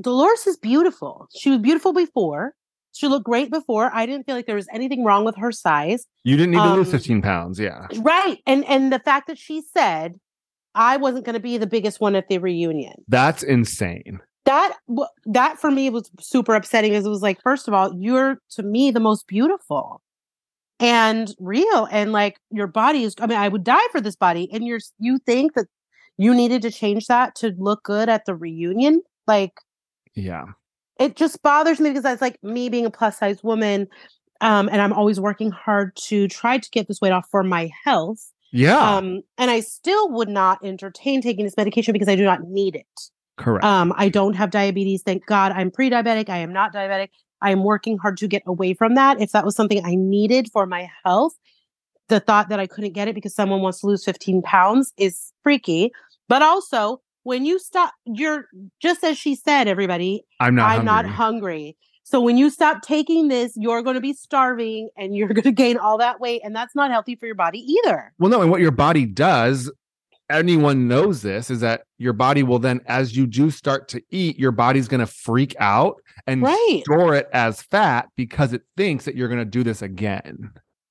[0.00, 1.28] Dolores is beautiful.
[1.36, 2.54] She was beautiful before.
[2.92, 3.90] She looked great before.
[3.92, 6.06] I didn't feel like there was anything wrong with her size.
[6.24, 7.58] You didn't need to lose Um, 15 pounds.
[7.58, 7.86] Yeah.
[7.98, 8.38] Right.
[8.46, 10.20] And and the fact that she said
[10.74, 12.94] I wasn't going to be the biggest one at the reunion.
[13.08, 14.20] That's insane.
[14.44, 14.76] That
[15.24, 18.62] that for me was super upsetting as it was like first of all, you're to
[18.62, 20.02] me the most beautiful
[20.80, 24.48] and real and like your body is I mean I would die for this body
[24.52, 25.66] and you're you think that
[26.18, 29.02] you needed to change that to look good at the reunion?
[29.26, 29.52] Like
[30.14, 30.44] Yeah.
[31.02, 33.88] It just bothers me because that's like me being a plus size woman
[34.40, 37.70] um, and i'm always working hard to try to get this weight off for my
[37.84, 38.78] health Yeah.
[38.96, 42.76] um, and i still would not entertain taking this medication because i do not need
[42.76, 43.00] it
[43.38, 43.64] Correct.
[43.64, 47.08] um, i don't have diabetes thank god i'm pre-diabetic i am not diabetic
[47.40, 50.48] i am working hard to get away from that if that was something i needed
[50.52, 51.34] for my health
[52.08, 55.32] the thought that i couldn't get it because someone wants to lose 15 pounds is
[55.42, 55.90] freaky
[56.28, 58.46] but also when you stop you're
[58.80, 60.70] just as she said everybody I'm not.
[60.70, 61.16] I'm not hungry.
[61.16, 61.76] hungry.
[62.04, 65.52] So when you stop taking this, you're going to be starving and you're going to
[65.52, 66.42] gain all that weight.
[66.44, 68.12] And that's not healthy for your body either.
[68.18, 69.70] Well, no, and what your body does,
[70.28, 74.38] anyone knows this, is that your body will then, as you do start to eat,
[74.38, 76.82] your body's going to freak out and Right.
[76.84, 80.50] store it as fat because it thinks that you're going to do this again.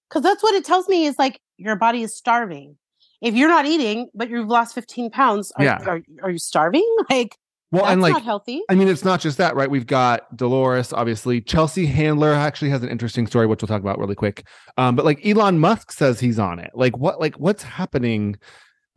[0.09, 2.77] Because that's what it tells me is like your body is starving.
[3.21, 5.77] If you're not eating, but you've lost 15 pounds, are, Yeah.
[5.85, 6.87] are, are you starving?
[7.09, 7.37] Like,
[7.71, 8.61] Well, that's and like, not healthy.
[8.69, 9.69] I mean, it's not just that, right?
[9.69, 11.39] We've got Dolores, obviously.
[11.39, 14.45] Chelsea Handler actually has an interesting story, which we'll talk about really quick.
[14.77, 16.71] Um, but like Elon Musk says he's on it.
[16.73, 17.19] Like what?
[17.21, 18.37] Like what's happening?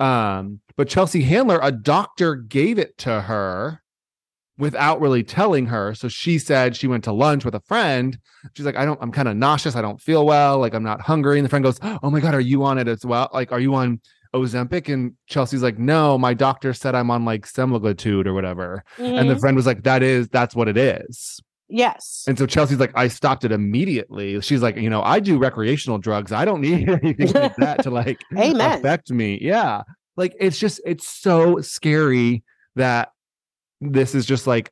[0.00, 3.80] Um, but Chelsea Handler, a doctor gave it to her
[4.58, 5.94] without really telling her.
[5.94, 8.16] So she said she went to lunch with a friend.
[8.54, 9.74] She's like, I don't, I'm kind of nauseous.
[9.76, 10.58] I don't feel well.
[10.58, 11.38] Like I'm not hungry.
[11.38, 13.28] And the friend goes, Oh my God, are you on it as well?
[13.32, 14.00] Like, are you on
[14.34, 14.92] Ozempic?
[14.92, 18.84] And Chelsea's like, No, my doctor said I'm on like semaglutide or whatever.
[18.98, 19.40] And the Mhm.
[19.40, 21.40] friend was like, That is, that's what it is.
[21.68, 22.24] yes.
[22.28, 24.40] And so Chelsea's like, I stopped it immediately.
[24.40, 26.30] She's like, you know, I do recreational drugs.
[26.30, 28.78] I don't need anything like that to like Amen.
[28.78, 29.38] affect me.
[29.42, 29.82] Yeah.
[30.16, 32.44] Like it's just it's so scary
[32.76, 33.08] that
[33.92, 34.70] this is just like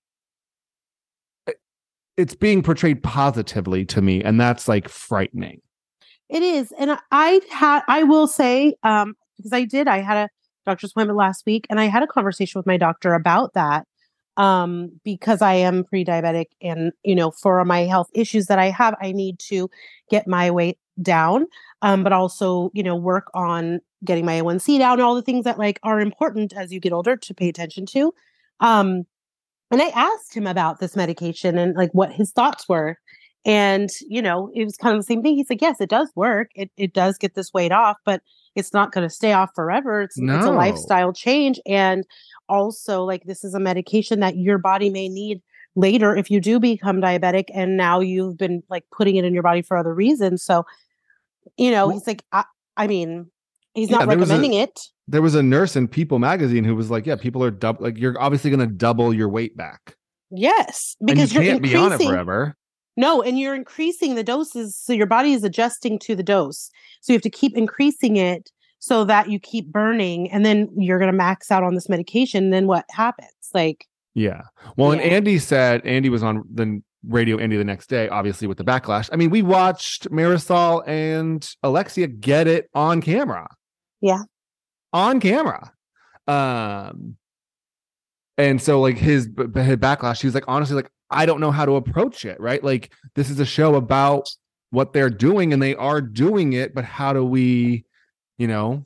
[2.17, 4.23] it's being portrayed positively to me.
[4.23, 5.61] And that's like frightening.
[6.29, 6.73] It is.
[6.79, 10.29] And I- had, I will say, um, because I did, I had a
[10.67, 13.87] doctor's appointment last week and I had a conversation with my doctor about that.
[14.39, 18.71] Um, because I am pre diabetic and, you know, for my health issues that I
[18.71, 19.69] have, I need to
[20.11, 21.47] get my weight down,
[21.83, 25.59] um, but also, you know, work on getting my A1C down, all the things that
[25.59, 28.15] like are important as you get older to pay attention to.
[28.63, 29.05] Um,
[29.71, 32.99] and I asked him about this medication and like what his thoughts were.
[33.45, 35.35] And, you know, it was kind of the same thing.
[35.35, 36.51] He's like, yes, it does work.
[36.55, 38.23] It, it does get this weight off, but
[38.55, 40.03] it's not going to stay off forever.
[40.03, 41.59] It's, it's a lifestyle change.
[41.67, 42.05] And
[42.49, 45.43] also, like, this is a medication that your body may need
[45.75, 47.47] later if you do become diabetic.
[47.53, 50.45] And now you've been like putting it in your body for other reasons.
[50.45, 50.65] So,
[51.57, 52.45] you know, Well- he's like, I,
[52.77, 53.29] I mean,
[53.75, 54.79] he's Yeah, not was a- recommending it.
[55.13, 57.99] There was a nurse in People magazine who was like, Yeah, people are double like
[57.99, 59.97] you're obviously gonna double your weight back.
[60.31, 62.57] Yes, And you because you're can't be on it forever.
[62.97, 66.71] No, and you're increasing the doses, so your body is adjusting to the dose.
[67.01, 70.99] So you have to keep increasing it so that you keep burning, and then you're
[70.99, 72.51] going to max out on this medication.
[72.51, 73.31] Then what happens?
[73.55, 74.43] Like, Yeah.
[74.77, 78.59] Well, and Andy said Andy was on the radio Andy the next day, obviously with
[78.59, 79.09] the backlash.
[79.13, 83.49] I mean, we watched Marisol and Alexia get it on camera.
[84.01, 84.23] Yeah.
[84.93, 85.73] On camera.
[86.27, 87.17] Um
[88.39, 91.67] and so like his, his backlash, he was like, honestly, like, I don't know how
[91.67, 92.65] to approach it, right?
[92.65, 94.29] Like, this is a show about
[94.71, 97.85] what they're doing and they are doing it, but how do we,
[98.39, 98.85] you know,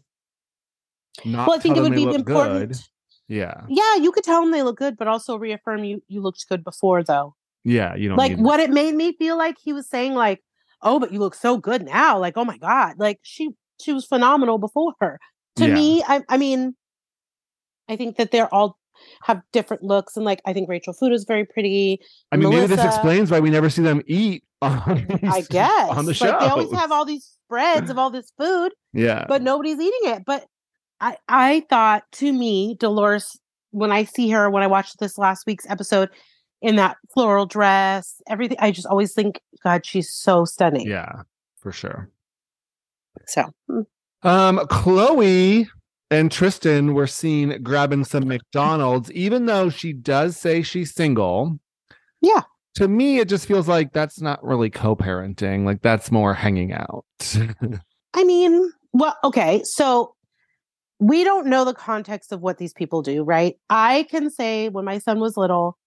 [1.25, 2.73] not well, I think it would be important.
[2.73, 2.81] good?
[3.29, 3.63] Yeah.
[3.69, 6.63] Yeah, you could tell them they look good, but also reaffirm you you looked good
[6.63, 7.35] before, though.
[7.65, 7.95] Yeah.
[7.95, 10.43] You don't Like what it made me feel like he was saying, like,
[10.83, 14.05] "Oh, but you look so good now." Like, "Oh my god!" Like she she was
[14.05, 15.19] phenomenal before her.
[15.57, 15.75] To Yeah.
[15.75, 16.75] me, I I mean,
[17.89, 18.79] I think that they're all
[19.23, 22.01] have different looks, and like I think Rachel Fuda is very pretty.
[22.33, 26.07] I mean, maybe this explains why we never see them eat on I guess on
[26.07, 26.27] the show.
[26.27, 30.13] like they always have all these spreads of all this food, yeah, but nobody's eating
[30.15, 30.25] it.
[30.25, 30.47] But
[31.01, 33.39] I I thought to me, Dolores,
[33.71, 36.09] when I see her, when I watched this last week's episode
[36.63, 40.87] in that floral dress, everything, I just always think, God, she's so stunning.
[40.89, 41.23] yeah,
[41.61, 42.11] for sure.
[43.27, 43.85] So mm,
[44.27, 45.69] Um, Khloe
[46.11, 51.59] and Tristan were seen grabbing some McDonald's, even though she does say she's single.
[52.21, 52.43] Yeah.
[52.75, 55.65] to me, it just feels like that's not really co-parenting.
[55.65, 57.05] Like that's more hanging out.
[58.15, 59.63] I mean, well, okay.
[59.65, 60.15] So
[60.99, 63.57] we don't know the context of what these people do, right?
[63.71, 65.79] I can say when my son was little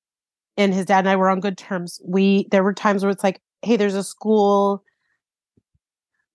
[0.56, 3.23] and his dad and I were on good terms, we there were times where it's
[3.23, 4.84] like, hey, there's a school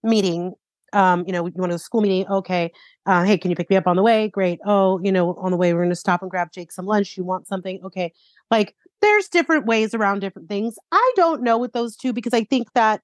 [0.02, 0.52] meeting.
[0.94, 2.26] Um, you know, you want to school meeting.
[2.28, 2.72] Okay.
[3.06, 4.28] Uh, hey, can you pick me up on the way?
[4.28, 4.60] Great.
[4.64, 7.16] Oh, you know, on the way, we're going to stop and grab Jake some lunch.
[7.16, 7.80] You want something?
[7.84, 8.12] Okay.
[8.50, 10.76] Like, there's different ways around different things.
[10.92, 13.02] I don't know with those two because I think that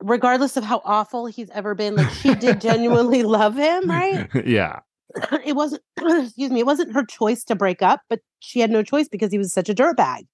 [0.00, 4.28] regardless of how awful he's ever been, like she did genuinely love him, right?
[4.46, 4.80] yeah.
[5.44, 8.82] It wasn't, excuse me, it wasn't her choice to break up, but she had no
[8.82, 10.26] choice because he was such a dirtbag.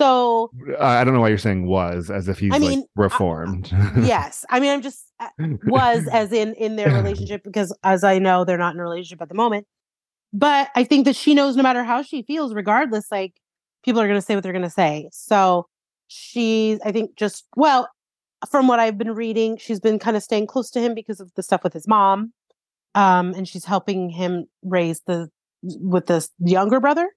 [0.00, 3.02] So I don't know why you're saying was as if he's I like mean, I-
[3.02, 3.70] reformed.
[4.02, 5.28] yes, I mean, I'm just uh,
[5.66, 9.20] was as in in their relationship because as I know they're not in a relationship
[9.22, 9.66] at the moment.
[10.32, 13.32] But I think that she knows no matter how she feels, regardless, like
[13.84, 15.08] people are going to say what they're going to say.
[15.10, 15.66] So
[16.06, 17.88] she's, I think, just well,
[18.50, 21.32] from what I've been reading, she's been kind of staying close to him because of
[21.34, 22.32] the stuff with his mom,
[22.94, 25.28] um, and she's helping him raise the
[25.62, 27.08] with this younger brother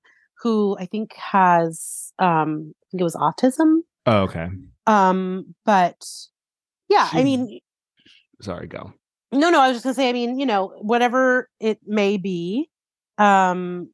[0.41, 3.79] who I think has, um, I think it was autism.
[4.05, 4.47] oh, okay.
[4.87, 6.03] Um, but
[6.89, 7.59] yeah, I mean,
[8.41, 8.93] Sorry, go.
[9.31, 12.69] no, no, I was just gonna say, I mean, you know, whatever it may be,
[13.17, 13.89] um,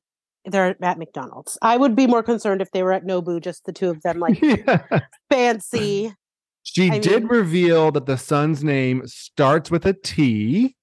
[0.45, 1.57] they're at McDonald's.
[1.61, 4.19] I would be more concerned if they were at Nobu, just the two of them,
[4.19, 4.41] like
[5.29, 6.13] fancy.
[6.63, 10.75] She I did mean- reveal that the son's name starts with a T.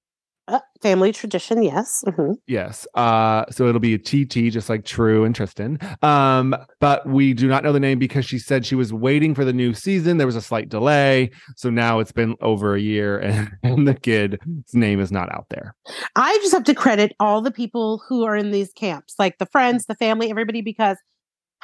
[0.47, 2.03] Uh, family tradition, yes.
[2.05, 2.35] mhm.
[2.45, 2.85] Yes.
[2.93, 5.79] Uh, so it'll be a TT, just like True and Tristan.
[6.03, 9.43] Um, but we do not know the name because she said she was waiting for
[9.43, 10.17] the new season.
[10.17, 11.31] There was a slight delay.
[11.55, 14.37] So now it's been over a year and, and the kid's
[14.73, 15.73] name is not out there.
[16.15, 19.47] I just have to credit all the people who are in these camps, like the
[19.47, 20.97] friends, the family, everybody, because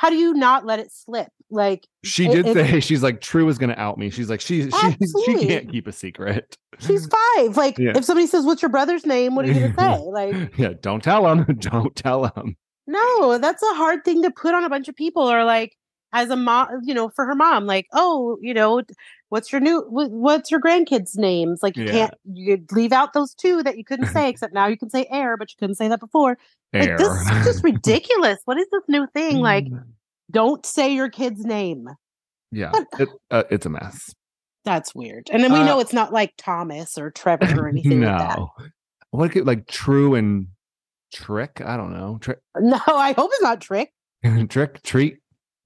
[0.01, 1.27] how do you not let it slip?
[1.51, 4.09] Like She It- did it- say she's like True is gonna out me.
[4.09, 6.57] She's like, she she, she can't keep a secret.
[6.79, 7.55] she's five.
[7.55, 7.91] Like Yeah.
[7.95, 10.03] if somebody says, "What's your brother's name?" What are you gonna say?
[10.05, 11.43] Like yeah, don't tell him.
[11.59, 12.55] Don't tell him.
[12.87, 15.77] No, that's a hard thing to put on a bunch of people or like
[16.13, 18.81] as a mom, you know, for her mom, like, oh, you know,
[19.29, 21.61] what's your new, what's your grandkids' names?
[21.63, 21.91] Like, you Yeah.
[21.91, 25.07] can't, you leave out those two that you couldn't say, except now you can say
[25.09, 26.37] air, but you couldn't say that before.
[26.73, 26.81] Air.
[26.81, 27.07] Like, this
[27.39, 28.39] is just ridiculous.
[28.43, 29.37] What is this new thing?
[29.37, 29.83] Like, Mm.
[30.31, 31.87] Don't say your kid's name.
[32.51, 34.13] yeah, it, uh, it's a mess.
[34.63, 35.29] That's weird.
[35.31, 38.37] And then we Uh, know it's not like Thomas or Trevor or anything like that.
[38.37, 38.51] no,
[39.11, 40.47] what could like True and
[41.13, 41.61] Trick?
[41.65, 42.17] I don't know.
[42.21, 43.91] Trick, No, I hope it's not Trick.
[44.49, 45.17] trick, treat,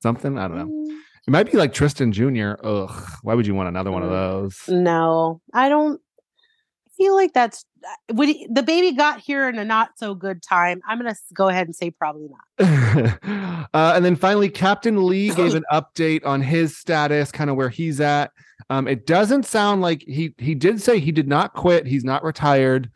[0.01, 0.37] something.
[0.37, 0.65] I don't know.
[0.67, 0.97] Mm,
[1.27, 2.53] It might be like Tristan Jr.
[2.63, 4.13] Ugh, why would you want another one of Mm.
[4.13, 4.59] those?
[4.69, 5.99] No, I don't
[6.97, 10.41] feel like that's uh, when he- the baby got here in a not so good
[10.41, 10.81] time.
[10.87, 13.19] I'm gonna go ahead and say probably not.
[13.73, 17.69] uh, and then finally, Captain Lee gave an update on his status, kind of where
[17.69, 18.31] he's at.
[18.69, 21.85] Um, it doesn't sound like he he did say he did not quit.
[21.85, 22.89] He's not retired.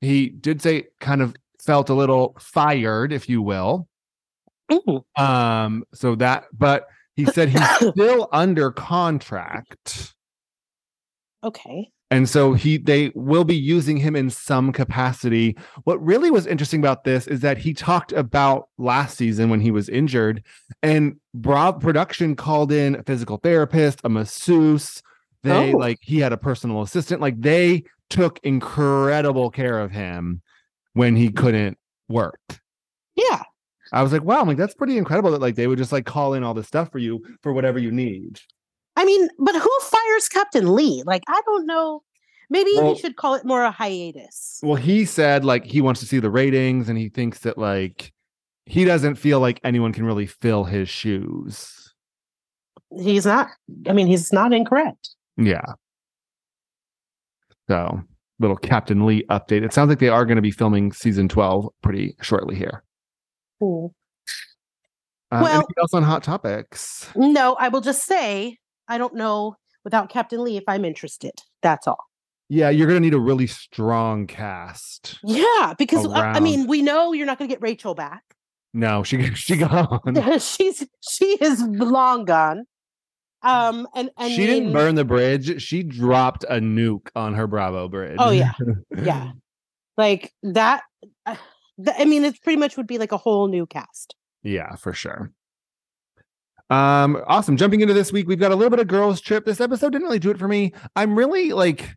[0.00, 3.88] He did say kind of felt a little fired, if you will.
[4.70, 5.04] Mm.
[5.18, 10.14] Um, so that, but he said he's still under contract.
[11.42, 11.90] Okay.
[12.10, 15.56] And so he they will be using him in some capacity.
[15.84, 19.72] What really was interesting about this is that he talked about last season when he
[19.72, 20.44] was injured
[20.82, 25.02] and Bravo production called in a physical therapist, a masseuse.
[25.42, 25.76] They Oh.
[25.76, 27.20] like he had a personal assistant.
[27.20, 30.42] Like they took incredible care of him
[30.92, 31.76] when he couldn't
[32.08, 32.40] work.
[33.16, 33.42] Yeah.
[33.92, 36.06] I was like, wow, I'm like, that's pretty incredible that like they would just like
[36.06, 38.40] call in all this stuff for you for whatever you need.
[38.96, 41.02] I mean, but who fires Captain Lee?
[41.06, 42.02] Like, I don't know.
[42.48, 44.60] Maybe Well- he should call it more a hiatus.
[44.62, 48.12] Well, he said like he wants to see the ratings and he thinks that like
[48.66, 51.92] he doesn't feel like anyone can really fill his shoes.
[52.96, 53.48] He's not.
[53.88, 55.10] I mean, he's not incorrect.
[55.36, 55.64] Yeah.
[57.68, 58.00] So,
[58.38, 59.64] little Captain Lee update.
[59.64, 62.84] It sounds like they are going to be filming season 12 pretty shortly here.
[63.58, 63.92] Cool.
[65.32, 67.10] Um, Well- anything else on hot topics?
[67.16, 71.32] No, I will just say I don't know without Captain Lee if I'm interested.
[71.62, 72.04] That's all.
[72.48, 75.18] Yeah, you're going to need a really strong cast.
[75.24, 78.22] Yeah, because uh, I mean, we know you're not going to get Rachel back.
[78.72, 80.00] No, she she gone.
[80.38, 82.64] she's she is long gone.
[83.42, 85.60] Um, and and she didn't burn the bridge.
[85.62, 88.16] She dropped a nuke on her Bravo bridge.
[88.18, 88.52] Oh, yeah.
[88.96, 89.32] yeah
[89.96, 90.82] like that
[91.26, 95.32] i mean it pretty much would be like a whole new cast Yeah, for sure.
[96.68, 97.56] Um, awesome.
[97.56, 99.44] Jumping into this week, we've got a little bit of girls trip.
[99.44, 100.72] This episode didn't really do it for me.
[100.96, 101.94] I'm really like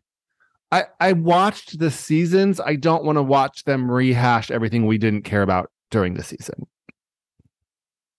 [0.70, 2.60] I I watched the seasons.
[2.60, 6.66] I don't want to watch them rehash everything we didn't care about during the season.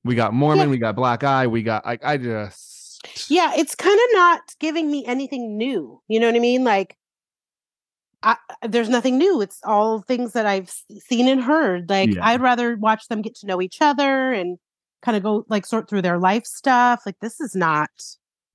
[0.03, 0.71] We got Mormon, Yeah.
[0.71, 4.91] we got Black Eye, we got like I just Yeah, it's kind of not giving
[4.91, 6.01] me anything new.
[6.09, 6.63] You know what I mean?
[6.65, 6.97] Like,
[8.23, 8.35] I,
[8.67, 9.41] there's nothing new.
[9.41, 11.89] It's all things that I've seen and heard.
[11.89, 12.25] Like, Yeah.
[12.27, 14.57] I'd rather watch them get to know each other and
[15.01, 17.01] kind of go like sort through their life stuff.
[17.05, 17.89] Like, this is not.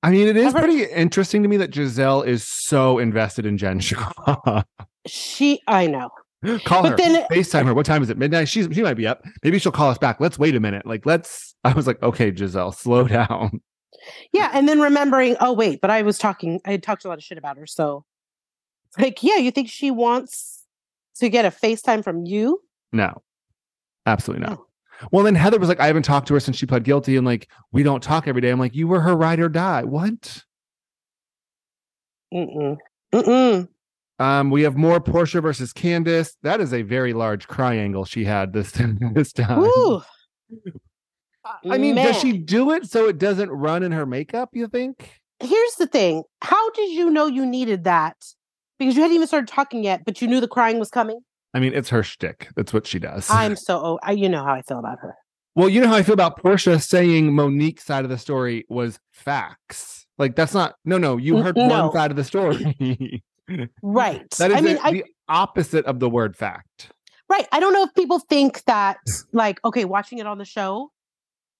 [0.02, 3.58] I mean, it is Ever- pretty interesting to me that Gizelle is so invested in
[3.58, 4.62] Jen Shah.
[5.06, 6.10] She, I know.
[6.64, 7.74] call But her, then- FaceTime her.
[7.74, 8.18] What time is it?
[8.18, 8.48] Midnight.
[8.48, 9.24] She's she might be up.
[9.42, 10.20] Maybe she'll call us back.
[10.20, 10.86] Let's wait a minute.
[10.86, 11.54] Like, let's.
[11.64, 13.60] I was like, okay, Gizelle, slow down.
[14.32, 16.60] Yeah, and then remembering, oh wait, but I was talking.
[16.64, 17.66] I had talked a lot of shit about her.
[17.66, 18.04] So,
[18.98, 20.64] like, yeah, you think she wants
[21.16, 22.60] to get a FaceTime from you?
[22.92, 23.22] No,
[24.04, 24.58] absolutely not.
[24.60, 24.66] Oh.
[25.12, 27.26] Well, then Heather was like, I haven't talked to her since she pled guilty, and
[27.26, 28.50] like, we don't talk every day.
[28.50, 29.84] I'm like, you were her ride or die.
[29.84, 30.44] What?
[32.32, 32.76] Mm-mm.
[33.14, 33.68] Mm-mm.
[34.18, 36.36] Um, we have more Portia versus Candiace.
[36.42, 38.72] That is a very large cryangle she had this
[39.12, 39.60] this time.
[39.60, 40.02] Woo.
[41.70, 44.50] I mean, does she do it so it doesn't run in her makeup?
[44.52, 45.20] You think?
[45.40, 46.24] Here's the thing.
[46.42, 48.16] How did you know you needed that?
[48.78, 51.20] Because you hadn't even started talking yet, but you knew the crying was coming.
[51.56, 52.48] I mean, it's her shtick.
[52.54, 53.30] That's what she does.
[53.30, 55.14] I'm so oh, I, you know how I feel about her.
[55.54, 58.98] Well, you know how I feel about Portia saying Monique's side of the story was
[59.10, 60.06] facts.
[60.18, 60.74] Like that's not.
[60.84, 61.16] No, no.
[61.16, 61.66] You heard no.
[61.66, 63.22] one side of the story.
[63.80, 64.28] Right.
[64.38, 66.90] that is I mean, the, I the opposite of the word fact.
[67.28, 67.46] right.
[67.52, 68.96] I don't know if people think that
[69.32, 70.90] like, okay, watching it on the show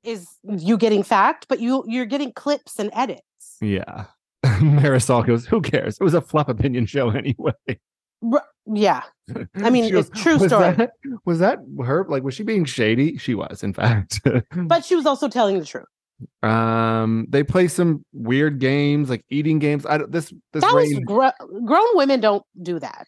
[0.03, 3.23] is you getting fact, but you you're getting clips and edits.
[3.61, 4.07] Yeah.
[4.45, 5.97] Marisol goes, "Who cares?
[6.01, 7.53] It was a fluff opinion show anyway."
[8.33, 9.03] R- yeah.
[9.57, 10.73] I mean, it's true was story.
[10.75, 10.91] That,
[11.25, 12.05] was that her?
[12.09, 13.17] Like, was she being shady?
[13.19, 14.21] She was, in fact.
[14.55, 15.87] But she was also telling the truth.
[16.43, 19.85] um, they play some weird games, like eating games.
[19.87, 20.11] I don't.
[20.13, 21.31] This this That was rain- gro-
[21.65, 23.07] grown women don't do that.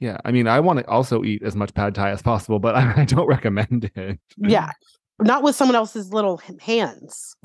[0.00, 2.74] Yeah, I mean, I want to also eat as much pad thai as possible, but
[2.74, 4.18] I, I don't recommend it.
[4.36, 4.70] Yeah.
[5.20, 7.36] Not with someone else's little hands.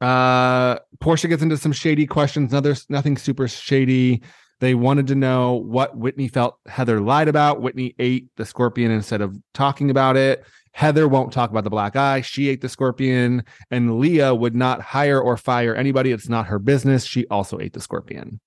[0.00, 2.52] Uh, Portia gets into some shady questions.
[2.52, 4.22] Another nothing super shady.
[4.60, 7.62] They wanted to know what Whitney felt Heather lied about.
[7.62, 10.44] Whitney ate the scorpion instead of talking about it.
[10.72, 12.20] Heather won't talk about the black eye.
[12.20, 16.12] She ate the scorpion, and Leah would not hire or fire anybody.
[16.12, 17.04] It's not her business.
[17.04, 18.38] She also ate the scorpion.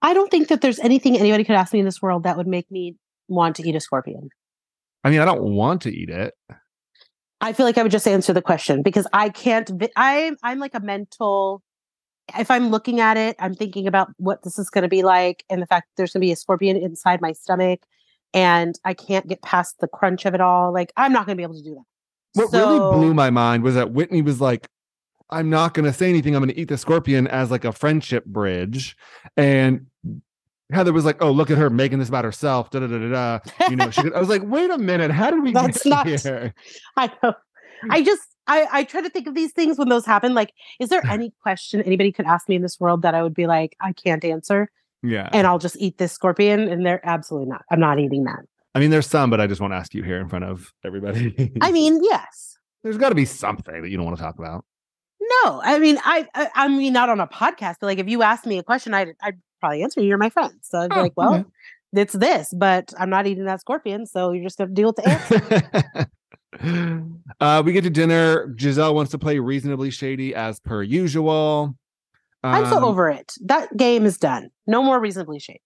[0.00, 2.46] I don't think that there's anything anybody could ask me in this world that would
[2.46, 2.96] make me
[3.26, 4.30] want to eat a scorpion.
[5.04, 6.34] I mean, I don't want to eat it.
[7.40, 9.68] I feel like I would just answer the question because I can't.
[9.68, 11.62] vi- I'm I'm like a mental.
[12.38, 15.44] If I'm looking at it, I'm thinking about what this is going to be like,
[15.48, 17.80] and the fact that there's going to be a scorpion inside my stomach,
[18.34, 20.72] and I can't get past the crunch of it all.
[20.72, 22.40] Like I'm not going to be able to do that.
[22.42, 24.68] What So- really blew my mind was that Whitney was like,
[25.30, 26.34] I'm not going to say anything.
[26.34, 28.96] I'm going to eat the scorpion as like a friendship bridge.
[29.36, 29.86] And
[30.72, 32.70] Heather was like, Oh, look at her making this about herself.
[32.70, 33.68] Da, da, da, da, da.
[33.70, 35.10] You know, she could, I was like, Wait a minute.
[35.10, 36.54] How did we That's get not- here?
[36.96, 37.34] I know.
[37.90, 40.34] I just I I try to think of these things when those happen.
[40.34, 43.34] Like, is there any question anybody could ask me in this world that I would
[43.34, 44.70] be like, I can't answer,
[45.02, 45.28] Yeah.
[45.32, 46.68] and I'll just eat this scorpion?
[46.68, 47.62] And they're absolutely not.
[47.70, 48.40] I'm not eating that.
[48.74, 51.52] I mean, there's some, but I just won't ask you here in front of everybody.
[51.60, 52.56] I mean, yes.
[52.82, 54.64] there's got to be something that you don't want to talk about.
[55.44, 58.22] No, I mean, I, I, I mean, not on a podcast, but like if you
[58.22, 60.08] asked me a question, I'd, I'd probably answer you.
[60.08, 61.44] You're my friend, so I'd be Oh, like, well, okay.
[61.94, 65.08] it's this, but I'm not eating that scorpion, so you're just gonna deal with the
[65.08, 66.06] answer.
[67.40, 68.48] uh, we get to dinner.
[68.56, 71.74] Gizelle wants to play reasonably shady as per usual.
[72.42, 73.32] I'm so Um, over it.
[73.44, 74.50] That game is done.
[74.66, 75.60] No more reasonably shady.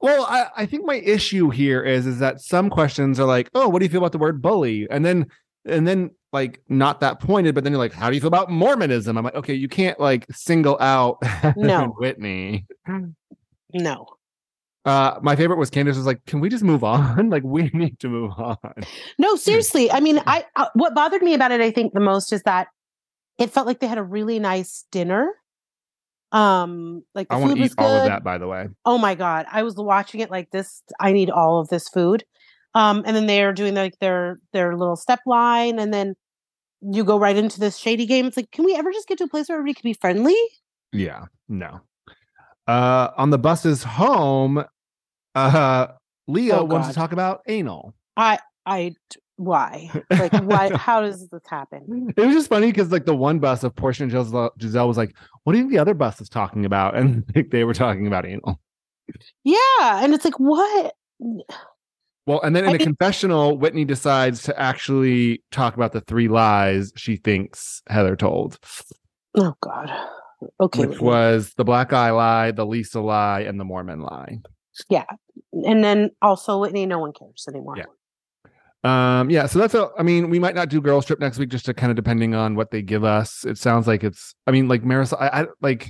[0.00, 3.68] Well, I, I think my issue here is is that some questions are like, oh,
[3.68, 4.86] what do you feel about the word bully?
[4.90, 5.26] And then
[5.64, 8.48] and then like not that pointed, but then you're like, how do you feel about
[8.50, 9.18] Mormonism?
[9.18, 11.18] I'm like, okay, you can't like single out
[11.56, 11.88] No.
[11.98, 12.64] Whitney.
[13.74, 14.06] No.
[14.84, 17.30] Uh, my favorite was Candiace was like, can we just move on?
[17.30, 18.56] like, we need to move on.
[19.18, 19.90] No, seriously.
[19.90, 22.68] I mean, I uh, what bothered me about it, I think, the most is that
[23.38, 25.32] it felt like they had a really nice dinner.
[26.30, 28.68] Um, like the I want food to was eat all of that, by the way.
[28.84, 30.82] Oh my god, I was watching it like this.
[31.00, 32.24] I need all of this food.
[32.74, 36.16] Um, and then they're doing like their their little step line, and then
[36.82, 38.26] you go right into this shady game.
[38.26, 40.36] It's like, can we ever just get to a place where everybody can be friendly?
[40.92, 41.80] Yeah, no.
[42.68, 44.62] Uh, on the buses home,
[45.34, 45.86] uh,
[46.26, 47.94] Leah Oh, wants to talk about anal.
[48.16, 48.94] I I
[49.36, 52.12] why like why how does this happen?
[52.16, 54.98] It was just funny because like the one bus of Portia and Gizelle, Gizelle was
[54.98, 57.72] like, "What do you think the other bus is talking about?" And like, they were
[57.74, 58.60] talking about anal.
[59.44, 59.56] Yeah,
[60.04, 60.94] and it's like what?
[62.26, 66.02] Well, and then in I the mean- confessional, Whitney decides to actually talk about the
[66.02, 68.58] three lies she thinks Heather told,
[69.34, 69.90] Oh God.
[70.60, 70.86] Okay.
[70.86, 74.40] which was the black eye lie, the Lisa lie, and the Mormon lie.
[74.88, 75.04] yeah,
[75.52, 76.86] and then also Whitney.
[76.86, 77.76] No one cares anymore.
[77.76, 77.84] Yeah.
[78.84, 81.48] Um, yeah, so that's a I mean, we might not do girls trip next week
[81.48, 83.44] just to kind of depending on what they give us.
[83.44, 85.88] It sounds like it's I mean, like Marisol I, I like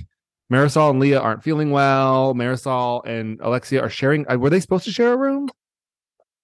[0.51, 2.33] Marisol and Leah aren't feeling well.
[2.33, 5.49] Marisol and Alexia are sharing uh, were they supposed to share a room?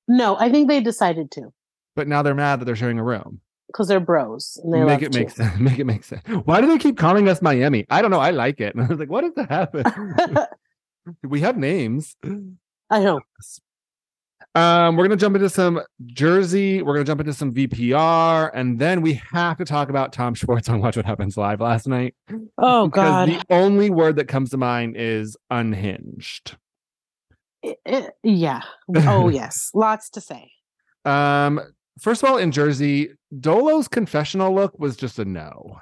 [0.07, 1.51] No, I think they decided to
[1.95, 3.41] But now they're mad that they're sharing a room.
[3.67, 4.59] Because they're bros.
[4.63, 5.59] And they make it make sense.
[5.59, 6.21] Make it make sense.
[6.45, 7.85] Why do they keep calling us Miami?
[7.89, 8.19] I don't know.
[8.19, 8.75] I like it.
[8.75, 9.83] And I was like, what does that happen?
[11.23, 12.15] we have names.
[12.89, 13.21] I know.
[14.53, 16.81] Um, we're gonna jump into some Jersey.
[16.81, 20.69] We're gonna jump into some VPR, and then we have to talk about Tom Schwartz
[20.69, 22.15] on Watch What Happens Live last night.
[22.57, 23.27] Oh God.
[23.27, 26.55] the only word that comes to mind is unhinged.
[27.65, 28.61] I- I- yeah.
[28.95, 29.71] Oh yes.
[29.73, 30.51] Lots to say.
[31.03, 31.59] Um,
[31.99, 35.79] first of all, in Jersey, Dolo's confessional look was just a no.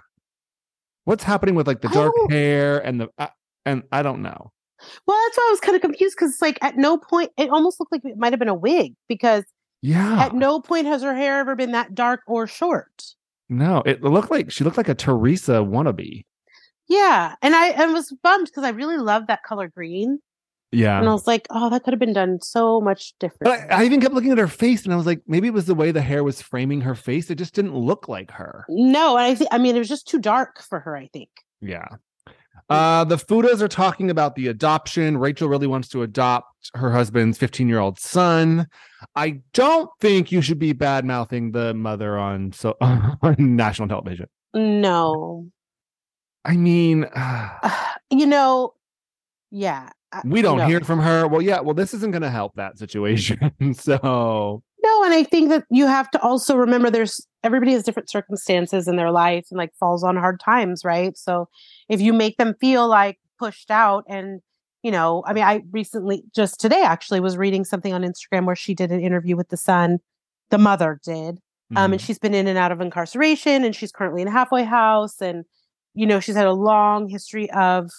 [1.05, 3.27] What's happening with like the dark don't- hair and the uh,
[3.65, 4.51] and I don't know.
[5.07, 7.49] Well, that's why I was kind of confused because it's like at no point it
[7.49, 9.43] almost looked like it might have been a wig because
[9.81, 13.03] Yeah, at no point has her hair ever been that dark or short.
[13.49, 16.25] no, it looked like she looked like a Teresa wannabe.
[16.89, 20.19] Yeah, and I, I was bummed because I really love that color green,
[20.73, 23.43] Yeah, and I was like, oh, that could have been done so much different.
[23.43, 25.53] But I, I even kept looking at her face and I was like, maybe it
[25.53, 27.29] was the way the hair was framing her face.
[27.29, 28.65] It just didn't look like her.
[28.69, 30.97] no, and I think I mean it was just too dark for her.
[30.97, 31.29] I think.
[31.61, 31.87] Yeah.
[32.69, 35.17] Uh, the Fudas are talking about the adoption.
[35.17, 38.67] Rachel really wants to adopt her husband's 15 year old son.
[39.15, 44.27] I don't think you should be bad mouthing the mother on so on national television.
[44.53, 45.49] No,
[46.45, 47.05] I mean,
[48.09, 48.73] you know,
[49.53, 49.89] yeah.
[50.11, 50.65] I- we don't no.
[50.65, 51.27] hear from her.
[51.27, 53.51] Well, yeah, well, this isn't going to help that situation.
[53.73, 58.09] so, No, and I think that you have to also remember there's everybody has different
[58.09, 61.15] circumstances in their life and like falls on hard times, right?
[61.17, 61.49] So
[61.87, 64.41] if you make them feel like pushed out and
[64.81, 68.55] you know, I mean, I recently just today actually was reading something on Instagram where
[68.55, 69.99] she did an interview with the son,
[70.49, 71.39] the mother did.
[71.75, 72.05] Um, and mhm.
[72.05, 75.45] she's been in and out of incarceration and she's currently in a halfway house and
[75.93, 77.91] you know, she's had a long history of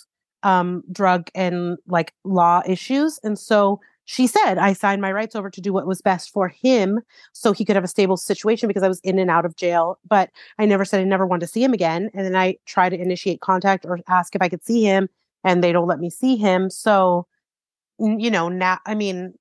[0.45, 3.19] um drug and like law issues.
[3.25, 6.49] And so she said, I signed my rights over to do what was best for
[6.49, 7.01] him
[7.33, 9.99] so he could have a stable situation because I was in and out of jail.
[10.07, 12.11] But I never said I never wanted to see him again.
[12.13, 15.09] And then I try to initiate contact or ask if I could see him,
[15.43, 16.69] and they don't let me see him.
[16.69, 17.27] So,
[17.99, 19.35] you know, now, I mean,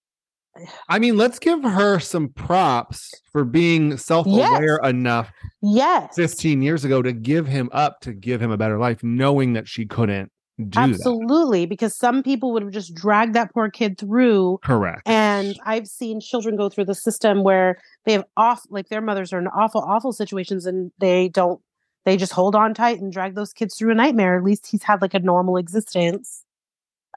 [0.88, 5.32] I mean, let's give her some props for being self aware enough
[5.62, 6.16] yes.
[6.16, 9.68] 15 years ago to give him up to give him a better life, knowing that
[9.68, 10.90] she couldn't do that.
[10.90, 11.66] Absolutely.
[11.66, 14.60] Because some people would have just dragged that poor kid through.
[14.64, 15.02] Correct.
[15.06, 19.34] And I've seen children go through the system where they have off, like their mothers
[19.34, 21.62] are in awful, awful situations and they don't,
[22.06, 24.38] they just hold on tight and drag those kids through a nightmare.
[24.38, 26.44] At least he's had like a normal existence.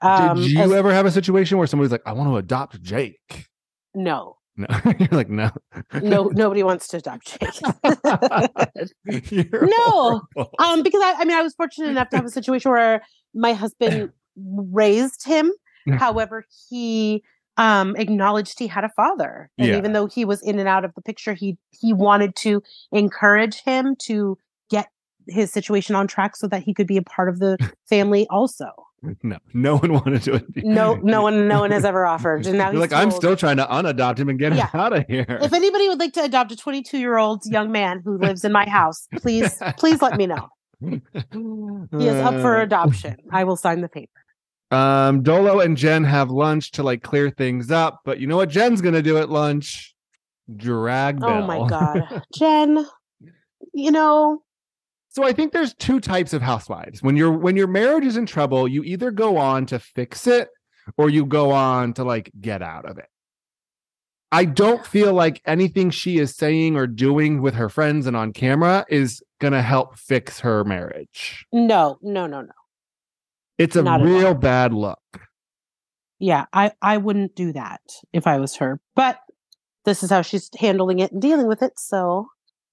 [0.01, 2.81] Um, Did you as- ever have a situation where somebody's like, I want to adopt
[2.81, 3.47] Jake?
[3.93, 4.65] no, No,
[4.99, 5.51] you're like, no.
[6.01, 7.61] no, nobody wants to adopt Jake.
[9.53, 10.21] No.
[10.35, 10.53] horrible.
[10.59, 13.01] um, because I, I mean, I was fortunate enough to have a situation where
[13.33, 15.51] my husband raised him.
[15.99, 17.23] However, he
[17.55, 19.77] um acknowledged he had a father, and Yeah.
[19.77, 23.63] even though he was in and out of the picture, he he wanted to encourage
[23.63, 24.37] him to
[24.69, 24.87] get
[25.27, 27.57] his situation on track so that he could be a part of the
[27.89, 28.65] family also.
[29.23, 30.43] No, no one wanted to.
[30.55, 33.35] No, no one, no one has ever offered, and now he's like, I'm told- still
[33.35, 34.69] trying to unadopt him and get Yeah.
[34.71, 35.25] him out of here.
[35.41, 38.51] If anybody would like to adopt a 22 year old young man who lives in
[38.51, 40.47] my house, please, please let me know.
[40.81, 43.15] He is up for Uh, adoption.
[43.31, 44.11] I will sign the paper.
[44.69, 48.49] Um, Dolo and Jen have lunch to like clear things up, but you know what
[48.49, 49.95] Jen's gonna do at lunch?
[50.55, 51.29] Drag Bell.
[51.29, 52.85] Oh my god, Jen.
[53.73, 54.41] You know,
[55.17, 57.01] So I think there's two types of housewives.
[57.01, 60.49] When your when your marriage is in trouble, you either go on to fix it
[60.95, 63.07] or you go on to like get out of it.
[64.31, 68.31] I don't feel like anything she is saying or doing with her friends and on
[68.31, 71.47] camera is going to help fix her marriage.
[71.51, 72.53] no, no, no, no.
[73.57, 74.99] It's a Not real bad look.
[76.19, 77.81] Yeah, I I wouldn't do that
[78.13, 78.79] if I was her.
[78.95, 79.17] But
[79.83, 81.73] this is how she's handling it and dealing with it.
[81.79, 82.27] So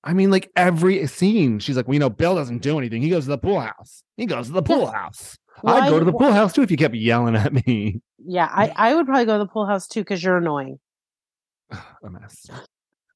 [0.05, 3.00] I mean, like every scene, she's like, well, you know, Bill doesn't do anything.
[3.02, 4.02] He goes to the pool house.
[4.16, 5.36] He goes to the pool house.
[5.64, 8.00] I'd go to the pool house too if you kept yelling at me.
[8.24, 10.78] yeah, I I would probably go to the pool house too because you're annoying.
[11.70, 12.46] a mess.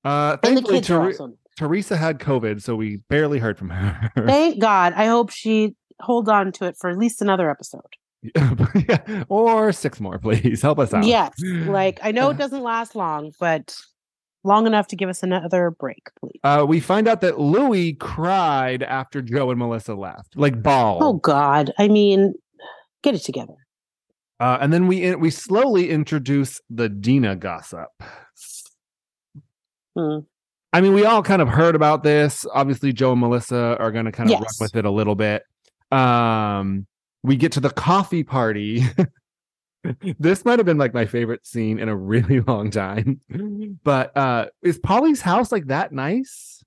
[0.05, 1.34] Uh, And the thankfully, Tere- also.
[1.57, 4.11] Teresa had COVID, so we barely heard from her.
[4.26, 4.93] Thank God.
[4.95, 7.82] I hope she hold on to it for at least another episode.
[8.34, 11.05] Yeah, or six more, please help us out.
[11.05, 11.32] Yes,
[11.66, 13.76] like I know it doesn't last long, but
[14.45, 16.41] long enough to give us another break, please.
[16.45, 20.99] Uh, we find out that Luis cried after Joe and Melissa left, like ball.
[21.03, 22.34] Oh God, I mean,
[23.03, 23.55] get it together.
[24.41, 27.89] Uh, and then we we slowly introduce the Dina gossip.
[29.97, 30.18] Hmm.
[30.72, 32.45] I mean, we all kind of heard about this.
[32.53, 34.61] Obviously, Joe and Melissa are going to kind of run Yes.
[34.61, 35.43] with it a little bit.
[35.91, 36.86] Um,
[37.22, 38.84] we get to the coffee party.
[40.18, 43.20] this might have been like my favorite scene in a really long time.
[43.85, 46.62] But uh is Polly's house like that nice?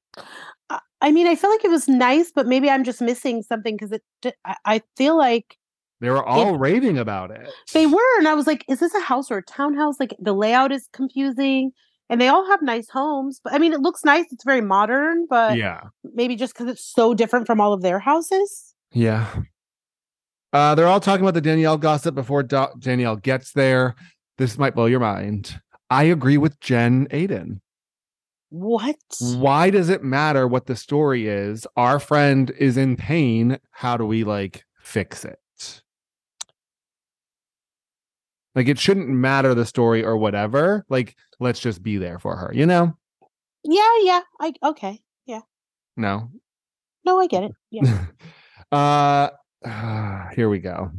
[0.70, 3.76] I- I mean, I feel like it was nice, but maybe I'm just missing something
[3.76, 4.36] because it.
[4.66, 5.58] I feel like
[6.00, 7.50] They were all raving about it.
[7.74, 10.34] they were, and I was like, "Is this a house or a townhouse?" Like the
[10.34, 11.72] layout is confusing,
[12.08, 13.42] and they all have nice homes.
[13.44, 14.26] But I mean, it looks nice.
[14.32, 15.82] It's very modern, but Yeah.
[16.04, 18.76] maybe just because it's so different from all of their houses.
[18.94, 19.26] Yeah.
[20.54, 23.96] Uh, they're all talking about the Danielle gossip before Do- Danielle gets there.
[24.38, 25.60] This might blow your mind.
[25.90, 27.60] I agree with Jen Aydin.
[28.50, 28.98] What?
[29.22, 31.66] Why does it matter what the story is?
[31.78, 33.60] Our friend is in pain.
[33.72, 35.38] How do we like fix it?
[38.54, 40.86] Like it shouldn't matter the story or whatever.
[40.90, 42.98] Like let's just be there for her, you know?
[43.64, 44.22] Yeah, yeah.
[44.40, 45.00] I okay.
[45.26, 45.42] Yeah.
[45.96, 46.30] No.
[47.06, 47.52] No, I get it.
[47.70, 48.06] Yeah.
[48.72, 49.30] uh
[49.64, 50.92] here we go.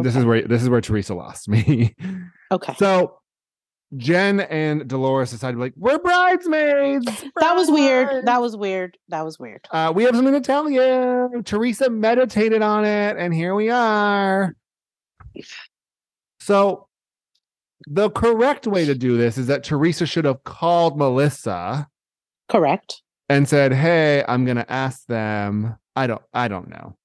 [0.00, 1.94] This is where this is where Teresa lost me.
[2.50, 2.74] okay.
[2.78, 3.18] So
[3.96, 7.04] Jen and Dolores decided like we're bridesmaids.
[7.36, 8.24] That was weird.
[8.24, 8.96] That was weird.
[9.08, 9.68] That was weird.
[9.70, 11.42] uh, we have something to tell you.
[11.44, 14.56] Teresa meditated on it, and here we are.
[16.40, 16.88] So
[17.86, 21.88] the correct way to do this is that Teresa should have called Melissa
[22.48, 23.02] Correct.
[23.28, 26.22] and said, "Hey, I'm going to ask them." I don't.
[26.32, 26.96] I don't know.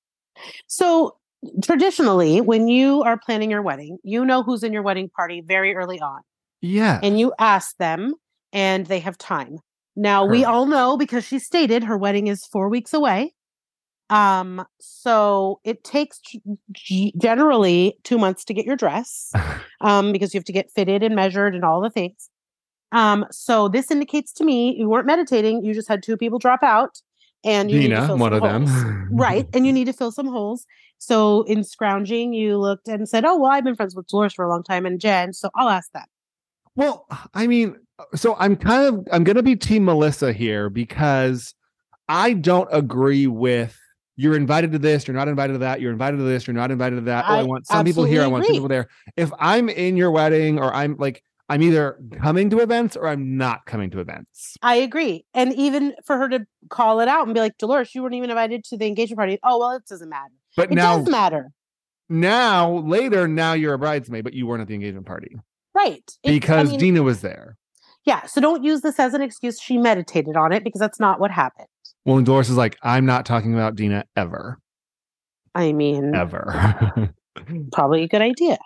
[0.67, 1.15] So
[1.63, 5.75] traditionally, when you are planning your wedding, you know who's in your wedding party very
[5.75, 6.21] early on,
[6.61, 6.99] Yeah.
[7.03, 8.13] and you ask them,
[8.53, 9.59] and they have time.
[9.95, 13.33] Now we all know because she stated her wedding is four weeks away.
[14.09, 19.31] Um, so it takes g- g- generally two months to get your dress,
[19.81, 22.29] um, because you have to get fitted and measured and all the things.
[22.93, 26.63] Um, so this indicates to me you weren't meditating; you just had two people drop
[26.63, 27.01] out,
[27.43, 28.67] and you to Dina, fill one some of them.
[28.67, 29.07] holes.
[29.11, 29.47] right?
[29.53, 30.65] And you need to fill some holes.
[30.97, 34.43] So in scrounging, you looked and said, "Oh, well, I've been friends with Dolores for
[34.45, 36.05] a long time and Jen, so I'll ask them."
[36.75, 37.75] Well, I mean,
[38.15, 41.53] so I'm kind of I'm gonna be team Melissa here because
[42.09, 43.77] I don't agree with
[44.15, 46.71] you're invited to this, you're not invited to that, you're invited to this, you're not
[46.71, 47.25] invited to that.
[47.27, 48.87] Oh, I I want some people here, I want some people there.
[49.15, 52.21] If I'm in your wedding or I'm like I'm either mm.
[52.21, 54.57] coming to events or I'm not coming to events.
[54.61, 58.01] I agree, and even for her to call it out and be like, "Dolores, you
[58.01, 60.33] weren't even invited to the engagement party." Oh, well, it doesn't matter.
[60.55, 61.51] But It now does matter,
[62.09, 65.37] now later, now you're a bridesmaid, but you weren't at the engagement party
[65.77, 66.11] right?
[66.23, 67.57] It- I because mean, Dina was there.
[68.05, 68.25] yeah.
[68.25, 69.61] So don't use this as an excuse.
[69.61, 71.67] She meditated on it because that's not what happened.
[72.05, 74.59] Well, and Doris is like, I'm not talking about Dina ever.
[75.53, 77.13] I mean, Ever.
[77.71, 78.57] probably a good idea.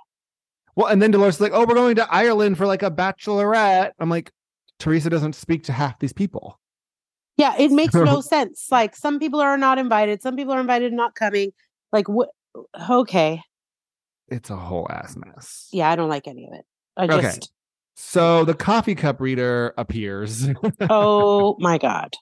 [0.76, 3.92] Well, and then Dolores is like, "Oh, we're going to Ireland for like a bachelorette."
[4.00, 4.32] I'm like,
[4.80, 6.60] Teresa doesn't speak to half these people.
[7.38, 8.68] Yeah, it makes no sense.
[8.72, 11.52] Like some people are not invited, some people are invited, not coming.
[11.92, 12.30] Like what?
[12.90, 13.42] Okay,
[14.30, 15.68] It's a whole ass mess.
[15.72, 16.66] yeah, I don't like any of it.
[16.98, 17.22] I Okay.
[17.22, 17.52] just,
[17.96, 20.48] So the coffee cup reader appears.
[20.90, 22.14] oh my god.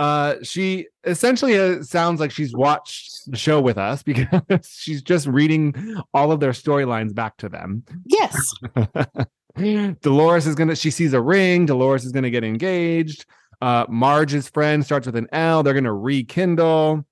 [0.00, 5.26] Uh, she essentially uh, sounds like she's watched the show with us because she's just
[5.26, 5.74] reading
[6.14, 7.84] all of their storylines back to them.
[8.06, 8.54] Yes.
[10.00, 10.74] Dolores is gonna.
[10.74, 11.66] She sees a ring.
[11.66, 13.26] Dolores is gonna get engaged.
[13.60, 15.62] Uh, Marge's friend starts with an L.
[15.62, 17.04] They're gonna rekindle.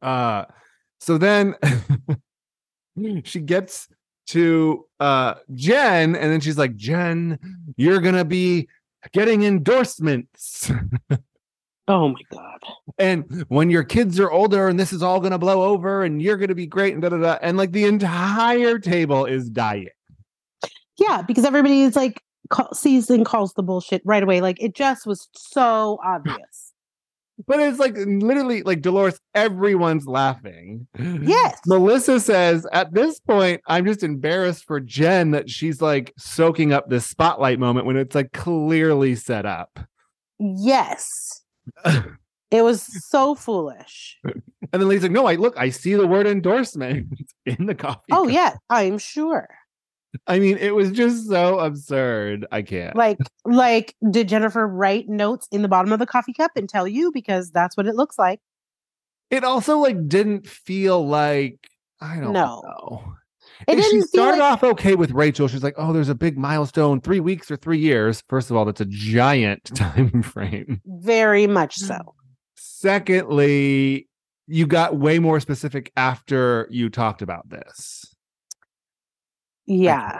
[0.00, 0.46] Uh,
[0.98, 1.56] so then
[3.24, 3.86] she gets
[4.28, 7.38] to uh Jen, and then she's like, "Jen,
[7.76, 8.66] you're gonna be
[9.12, 10.72] getting endorsements."
[11.88, 12.58] Oh my god.
[12.98, 16.20] and when your kids are older and this is all going to blow over and
[16.20, 19.48] you're going to be great and da da da and like the entire table is
[19.48, 19.88] dying
[20.98, 22.20] Yeah, because everybody is like
[22.50, 24.40] call, sees and calls the bullshit right away.
[24.40, 26.72] Like it just was so obvious.
[27.46, 31.60] but it's like literally like Dolores everyone's laughing Yes.
[31.66, 36.88] Melissa says at this point I'm just embarrassed for Jen that she's like soaking up
[36.88, 39.78] this spotlight moment when it's like clearly set up
[40.40, 41.42] Yes.
[42.52, 44.18] It was so foolish.
[44.24, 44.42] and
[44.72, 47.08] then Lisa's like no I look I see the word endorsement
[47.46, 49.48] in the coffee Oh cup." yeah, I'm sure.
[50.26, 55.48] I mean it was just so absurd I can't Like like did Jennifer write notes
[55.50, 58.18] in the bottom of the coffee cup and tell you because that's what it looks
[58.18, 58.40] like.
[59.30, 61.58] it also like didn't feel like
[62.00, 62.62] I don't No.
[62.64, 63.14] know.
[63.66, 65.48] It And she started like- off okay with Rachel.
[65.48, 68.64] She's like, "Oh, there's a big milestone, three weeks or three years." First of all,
[68.64, 70.80] that's a giant time frame.
[70.86, 72.14] Very much so.
[72.56, 74.08] Secondly,
[74.46, 78.04] you got way more specific after you talked about this.
[79.66, 80.18] Yeah.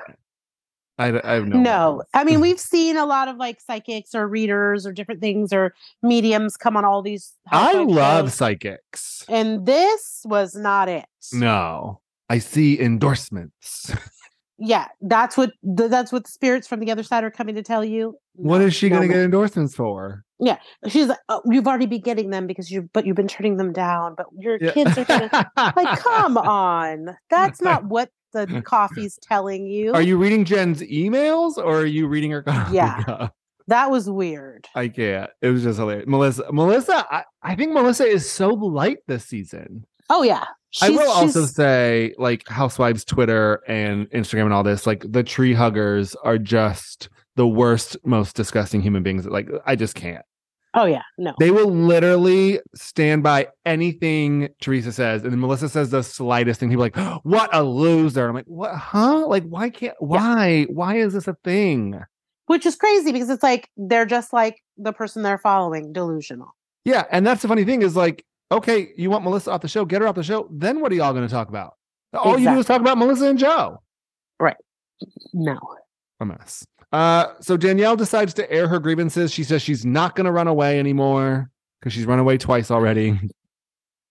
[0.98, 1.58] I, I have no.
[1.60, 2.02] No.
[2.14, 5.74] I mean we've seen a lot of like psychics or readers or different things or
[6.02, 7.34] mediums come on all these.
[7.50, 9.24] I love shows, psychics.
[9.28, 11.04] and this was not it.
[11.34, 13.92] No, I see endorsements.
[14.58, 17.62] Yeah, that's what th- that's what the spirits from the other side are coming to
[17.62, 18.16] tell you.
[18.32, 19.18] What is she no, going to no.
[19.20, 20.24] get endorsements for?
[20.40, 20.56] Yeah,
[20.88, 23.74] she's like, oh, you've already been getting them because you, but you've been turning them
[23.74, 24.14] down.
[24.16, 24.70] But your Yeah.
[24.72, 29.92] kids are gonna like, come on, that's not what the coffee's telling you.
[29.92, 33.02] Are you reading Jen's emails or are you reading her coffee Yeah.
[33.02, 33.34] cup?
[33.66, 34.66] That was weird.
[34.74, 35.28] I can't.
[35.42, 36.06] It was just hilarious.
[36.08, 39.84] Melissa, Melissa, I, I think Melissa is so light this season.
[40.08, 40.44] Oh yeah,
[40.82, 45.54] I will also say, like Housewives Twitter and Instagram and all this, like the tree
[45.54, 49.26] huggers are just the worst, most disgusting human beings.
[49.26, 50.24] Like I just can't.
[50.74, 51.32] Oh yeah, no.
[51.38, 56.68] They will literally stand by anything Teresa says, and then Melissa says the slightest thing.
[56.68, 58.74] People are like, "What a loser!" I'm like, "What?
[58.74, 59.26] Huh?
[59.26, 59.96] Like, why can't?
[60.00, 60.64] Why?
[60.64, 61.98] Why is this a thing?"
[62.46, 66.54] Which is crazy because it's like they're just like the person they're following, delusional.
[66.84, 69.84] Yeah, and that's the funny thing is like, okay, you want Melissa off the show,
[69.84, 70.48] get her off the show.
[70.50, 71.74] Then what are y'all going to talk about?
[72.12, 73.82] All you do is talk about Melissa and Joe.
[74.40, 74.56] Right.
[75.32, 75.58] No.
[76.20, 76.66] A mess.
[76.92, 79.32] Uh, so Danielle decides to air her grievances.
[79.32, 83.18] She says she's not going to run away anymore because she's run away twice already.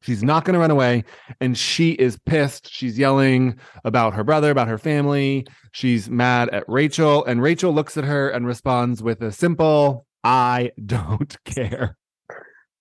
[0.02, 1.04] She's not going to run away.
[1.42, 2.72] And she is pissed.
[2.72, 5.48] She's yelling about her brother, about her family.
[5.72, 7.26] She's mad at Rachel.
[7.26, 11.98] And Rachel looks at her and responds with a simple, I don't care.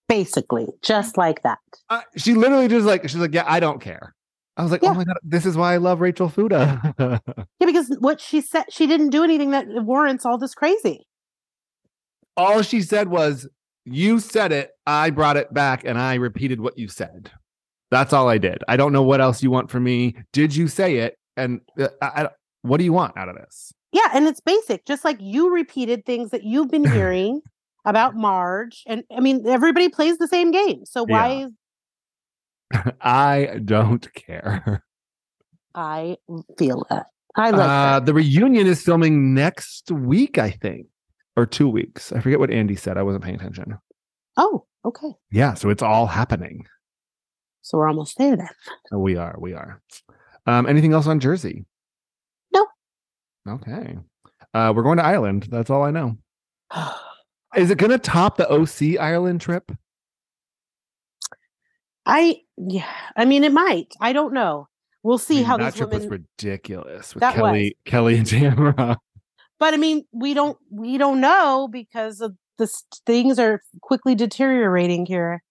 [0.09, 1.59] Basically, just like that.
[1.91, 4.15] Uh, she literally just like, she's like, yeah, I don't care.
[4.57, 4.91] I was like, Yeah.
[4.91, 6.95] oh my God, this is why I love Rachel Fuda.
[7.61, 11.07] Yeah, because what she said, she didn't do anything that warrants all this crazy.
[12.37, 13.49] all she said was,
[13.85, 14.71] "You said it.
[14.87, 17.31] I brought it back, and I repeated what you said."
[17.91, 18.59] That's all I did.
[18.69, 20.17] I don't know what else you want from me.
[20.33, 21.17] Did you say it?
[21.37, 22.29] And uh, I, I,
[22.63, 23.73] what do you want out of this?
[23.93, 27.41] Yeah, and it's basic, just like you repeated things that you've been hearing
[27.85, 28.83] about Marge.
[28.87, 30.85] And I mean, everybody plays the same game.
[30.87, 31.47] So why Yeah.
[31.47, 31.53] is
[33.01, 34.83] I don't care.
[35.75, 36.17] I
[36.59, 37.07] feel that?
[37.37, 38.07] I like Uh, that.
[38.07, 40.87] the reunion is filming next week, I think,
[41.37, 42.13] or two weeks.
[42.13, 42.97] I forget what Andy said.
[42.97, 43.77] I wasn't paying attention.
[44.37, 45.15] Oh, okay.
[45.33, 46.67] Yeah, so it's all happening.
[47.63, 48.49] So we're almost there then.
[48.93, 49.35] We are.
[49.39, 49.83] We are.
[50.47, 51.65] Um, anything else on Jersey?
[52.53, 52.67] No.
[53.49, 53.97] Okay.
[54.53, 55.49] Uh, we're going to Ireland.
[55.51, 56.17] That's all I know.
[57.57, 59.71] Is it going to top the OC Ireland trip?
[62.07, 63.95] I yeah, I mean it might.
[64.01, 64.69] I don't know.
[65.03, 68.17] We'll see I mean, how that these trip women was ridiculous with That Kelly, Kelly
[68.17, 68.99] and Tamara.
[69.59, 72.69] but I mean, we don't we don't know because of the
[73.07, 75.43] things are quickly deteriorating here.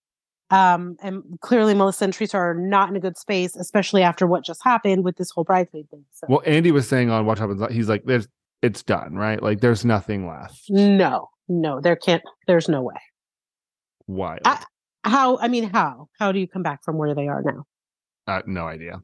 [0.50, 4.46] Um, and clearly Melissa and Teresa are not in a good space, especially after what
[4.46, 6.06] just happened with this whole bridesmaid thing.
[6.12, 8.28] So Well, Andy was saying on Watch Happens, he's like, "There's,
[8.62, 9.42] it's done, right?
[9.42, 12.96] Like, there's nothing left." no, no, there can't there's no way.
[14.06, 14.40] Why?
[15.04, 16.08] How I mean, how?
[16.20, 17.64] How do you come back from where they are now?
[18.26, 19.02] Uh, no idea.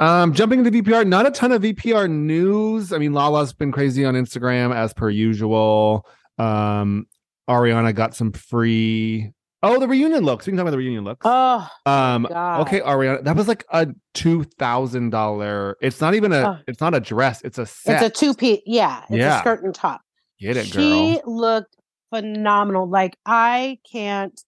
[0.00, 2.92] Um, jumping into VPR, not a ton of VPR news.
[2.92, 6.04] I mean, Lala's been crazy on Instagram as per usual.
[6.36, 7.06] Um,
[7.48, 9.30] Ariana got some free.
[9.62, 10.46] Oh, the reunion looks.
[10.46, 11.22] We can talk about the reunion looks.
[11.24, 15.76] Oh, um, okay, Ariana, that was like a two thousand dollar.
[15.80, 16.36] It's not even a.
[16.36, 16.58] Oh.
[16.66, 17.40] It's not a dress.
[17.42, 18.02] It's a set.
[18.02, 18.60] it's a two piece.
[18.66, 19.38] Yeah, it's Yeah.
[19.38, 20.02] a skirt and top.
[20.40, 21.22] Get it, she girl.
[21.26, 21.76] looked
[22.10, 22.88] phenomenal.
[22.88, 24.40] Like I can't,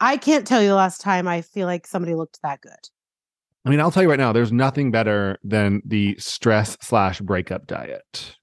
[0.00, 2.72] I- can't tell you the last time I feel like somebody looked that good.
[3.64, 4.32] I mean, I'll tell you right now.
[4.32, 8.36] There's nothing better than the stress slash breakup diet.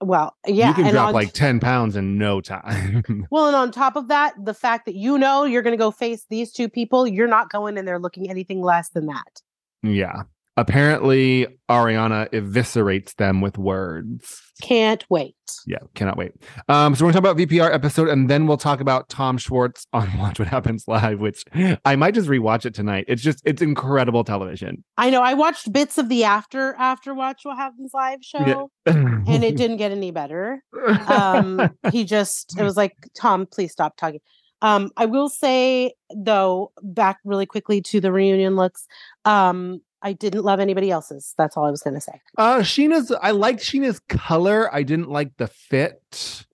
[0.00, 3.26] Well, yeah, you can drop on, like ten pounds in no time.
[3.30, 5.90] well, and on top of that, the fact that you know you're going to go
[5.90, 9.42] face these two people, you're not going in there looking anything less than that.
[9.82, 10.22] Yeah.
[10.58, 14.42] Apparently, Ariana eviscerates them with words.
[14.60, 15.36] Can't wait.
[15.68, 16.32] Yeah, cannot wait.
[16.68, 19.86] Um, so we're gonna talk about VPR episode, and then we'll talk about Tom Schwartz
[19.92, 21.44] on Watch What Happens Live, which
[21.84, 23.04] I might just rewatch it tonight.
[23.06, 24.82] It's just it's incredible television.
[24.96, 25.22] I know.
[25.22, 29.76] I watched bits of the after after watch what happens live show, and it didn't
[29.76, 30.64] get any better.
[31.06, 34.20] um he just it was like tom please stop talking
[34.62, 38.86] um i will say though back really quickly to the reunion looks
[39.24, 43.32] um i didn't love anybody else's that's all i was gonna say Uh Scheana's I
[43.32, 44.72] liked Scheana's color.
[44.74, 46.44] I didn't like the fit.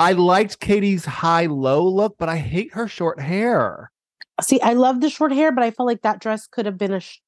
[0.00, 3.90] I liked Katie's high low look, but I hate her short hair.
[4.42, 6.92] see i love the short hair but i felt like that dress could have been
[6.92, 7.18] a sh-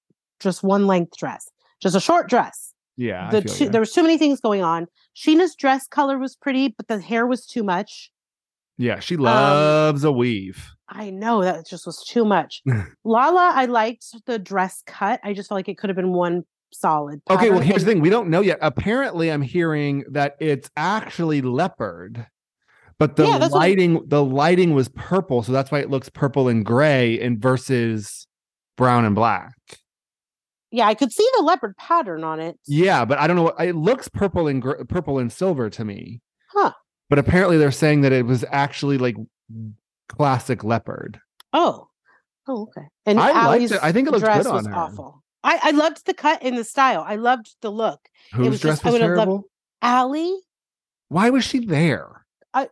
[0.41, 1.49] just one length dress
[1.81, 3.31] just a short dress Yeah.
[3.31, 6.89] The two, there was too many things going on scheana's dress color was pretty but
[6.89, 8.11] the hair was too much
[8.79, 10.76] yeah, she loves a weave.
[10.89, 12.63] I know that just was too much.
[13.05, 15.21] Lala, I liked the dress cut.
[15.25, 17.21] I just felt like it could have been one solid.
[17.31, 18.01] Okay, well, here's the thing.
[18.01, 18.59] We don't know yet.
[18.63, 22.27] Apparently, I'm hearing that it's actually leopard,
[22.99, 26.09] but the Yeah, that's what lighting the lighting was purple, so that's why it looks
[26.09, 28.27] purple and gray and versus
[28.77, 29.55] brown and black.
[30.71, 32.59] Yeah, I could see the leopard pattern on it.
[32.67, 33.49] Yeah, but I don't know.
[33.49, 36.21] It looks purple and gr- purple and silver to me.
[36.51, 36.73] Huh.
[37.09, 39.17] But apparently, they're saying that it was actually like
[40.09, 41.21] classic leopard.
[41.53, 41.89] Oh.
[42.49, 42.87] Oh, okay.
[43.07, 43.81] And I liked it.
[43.83, 44.75] I think it looked dress good on was her.
[44.75, 45.23] awful.
[45.43, 47.05] I, I loved the cut and the style.
[47.07, 48.01] I loved the look.
[48.33, 49.45] Whose was dress just- I was would have loved- terrible?
[49.83, 50.31] Ally.
[51.09, 52.25] Why was she there?
[52.55, 52.69] 'cause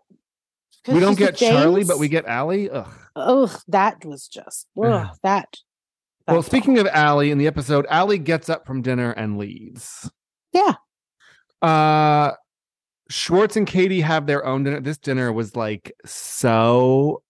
[0.95, 2.69] We don't get Charlie, but we get Ally.
[2.71, 2.93] Ugh.
[3.17, 5.57] Oh, that was just ugh, that.
[6.29, 10.11] Well, that's speaking of Ally in the episode, Ally gets up from dinner and leaves.
[10.53, 10.75] Yeah.
[11.63, 12.33] Uh
[13.11, 14.81] Schwartz and Katie have their own dinner.
[14.81, 17.23] This dinner was like so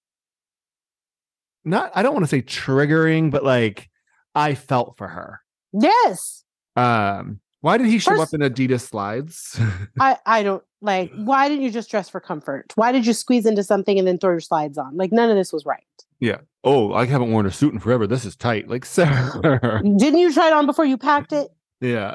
[1.65, 3.89] not I don't want to say triggering, but like
[4.35, 5.41] I felt for her.
[5.73, 6.45] Yes.
[6.77, 9.59] Um why did he show First- up in Adidas slides?
[10.01, 12.73] I I don't like why didn't you just dress for comfort?
[12.75, 14.97] Why did you squeeze into something and then throw your slides on?
[14.97, 15.83] Like none of this was right.
[16.21, 16.39] Yeah.
[16.63, 18.07] Oh, I haven't worn a suit in forever.
[18.07, 18.69] This is tight.
[18.69, 19.81] Like, sir.
[19.83, 21.49] Didn't you try it on before you packed it?
[21.81, 22.15] yeah.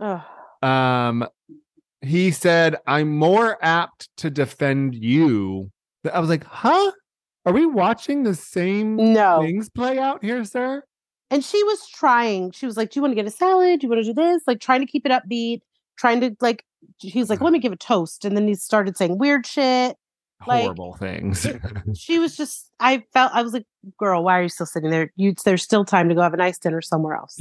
[0.62, 1.26] Um
[2.02, 5.70] he said i'm more apt to defend you
[6.14, 6.90] i was like huh
[7.46, 9.40] are we watching the same No.
[9.42, 10.82] things play out here sir
[11.30, 12.50] And she was trying.
[12.50, 13.80] She was like, "Do you want to get a salad?
[13.80, 15.60] Do you want to do this?" Like trying to keep it upbeat,
[15.96, 16.64] trying to like.
[16.98, 19.96] He was like, "Let me give a toast," and then he started saying weird shit.
[20.46, 21.46] Like, horrible things
[21.94, 22.72] She was just.
[22.80, 23.30] I felt.
[23.32, 23.66] I was like,
[23.98, 25.12] "Girl, why are you still sitting there?
[25.14, 27.38] You, there's still time to go have a nice dinner somewhere else."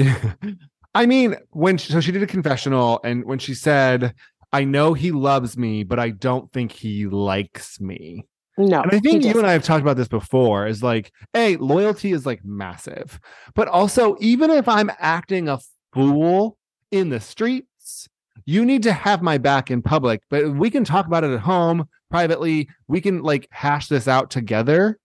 [0.95, 4.13] i mean when she, so she did a confessional and when she said
[4.53, 8.25] i know he loves me but i don't think he likes me
[8.59, 11.55] No, And I think you and I have talked about this before is like, hey,
[11.55, 13.17] loyalty is like massive.
[13.55, 15.59] But also, even if I'm acting a
[15.93, 16.57] fool
[16.91, 18.09] in the streets,
[18.45, 20.23] you need to have my back in public.
[20.29, 22.67] But we can talk about it at home privately.
[22.89, 24.99] We can like hash this out together.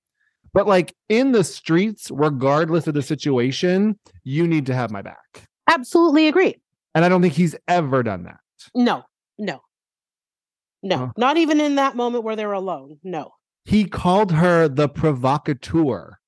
[0.52, 5.46] But like in the streets, regardless of the situation, you need to have my back.
[5.70, 6.60] absolutely agree.
[6.96, 8.40] And I don't think he's ever done that.
[8.74, 9.04] No,
[9.38, 9.60] no,
[10.82, 11.12] no.
[11.16, 12.98] Not even in that moment where they're alone.
[13.04, 13.32] No.
[13.64, 16.18] He called her the provocateur.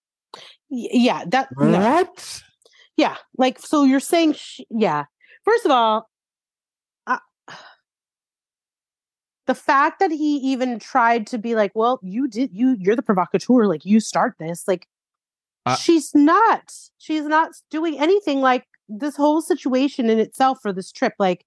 [0.70, 1.48] Yeah, that.
[1.58, 1.78] No.
[1.78, 2.42] What?
[2.96, 3.84] Yeah, like so.
[3.84, 5.04] You're saying, sh- yeah.
[5.44, 6.08] First of all,
[7.06, 7.18] I,
[9.46, 13.02] the fact that he even tried to be like, "Well, you did, you, you're the
[13.02, 13.66] provocateur.
[13.66, 14.88] Like, you start this." Like,
[15.66, 16.72] Uh, she's not.
[16.98, 18.40] She's not doing anything.
[18.40, 21.12] Like this whole situation in itself for this trip.
[21.18, 21.44] Like,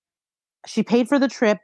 [0.68, 1.58] she paid for the trip.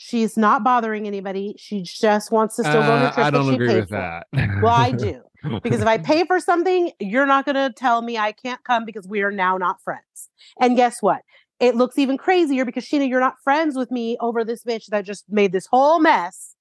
[0.00, 1.56] She's not bothering anybody.
[1.58, 3.26] She just wants to still go on Uh, the trip.
[3.26, 3.96] I don't agree with for.
[3.96, 4.26] that.
[4.62, 5.22] Well, I do
[5.60, 8.84] because if I pay for something, you're not going to tell me I can't come
[8.84, 10.30] because we are now not friends.
[10.60, 11.22] And guess what?
[11.58, 15.04] It looks even crazier because Scheana, you're not friends with me over this bitch that
[15.04, 16.54] just made this whole mess.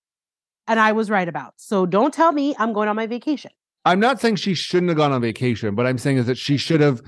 [0.68, 1.54] And I was right about.
[1.58, 3.52] So don't tell me I'm going on my vacation.
[3.86, 5.76] I'm not saying she shouldn't have gone on vacation.
[5.76, 7.02] What I'm saying is that she should have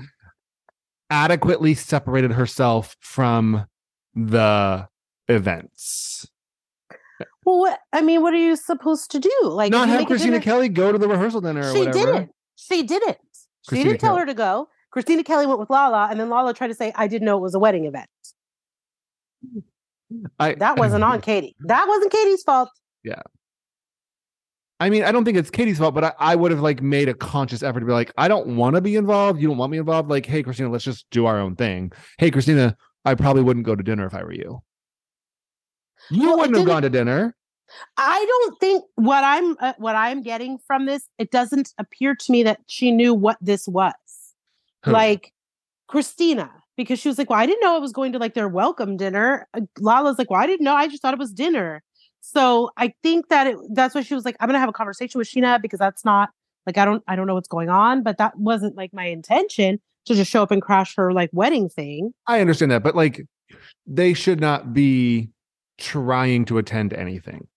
[1.10, 3.66] adequately separated herself from
[4.14, 4.88] the
[5.30, 6.28] events.
[7.46, 9.32] Well, what I mean, what are you supposed to do?
[9.44, 12.32] Like, Not have Kristina Kelly go to the rehearsal dinner or She didn't.
[12.56, 13.18] She didn't.
[13.70, 14.20] She didn't tell Kelly.
[14.22, 14.68] her to go.
[14.96, 17.42] Kristina Kelly went with Lala, and then Lala tried to say, "I didn't know it
[17.42, 18.10] was a wedding event."
[20.40, 21.56] I, That wasn't on Katie.
[21.66, 22.70] That wasn't Katie's fault.
[23.04, 23.22] Yeah.
[24.80, 27.10] I mean, I don't think it's Katie's fault, but I, I would have like made
[27.10, 29.42] a conscious effort to be like, I don't want to be involved.
[29.42, 30.10] You don't want me involved.
[30.10, 31.92] Like, hey, Christina, let's just do our own thing.
[32.18, 34.62] Hey, Christina, I probably wouldn't go to dinner if I were you.
[36.10, 37.36] You Well, wouldn't have gone to dinner.
[37.98, 41.08] I don't think what I'm uh, what I'm getting from this.
[41.18, 43.94] It doesn't appear to me that she knew what this was.
[44.86, 44.92] Who?
[44.92, 45.34] Like
[45.88, 48.48] Christina, because she was like, "Well, I didn't know it was going to like their
[48.48, 50.74] welcome dinner." Uh, Lala's like, "Well, I didn't know.
[50.74, 51.84] I just thought it was dinner."
[52.22, 55.20] So I think that it, that's why she was like, "I'm gonna have a conversation
[55.20, 56.30] with Scheana because that's not
[56.66, 59.80] like I don't I don't know what's going on, but that wasn't like my intention
[60.06, 63.22] to just show up and crash her like wedding thing." I understand that, but like
[63.86, 65.30] they should not be
[65.80, 67.48] trying to attend anything.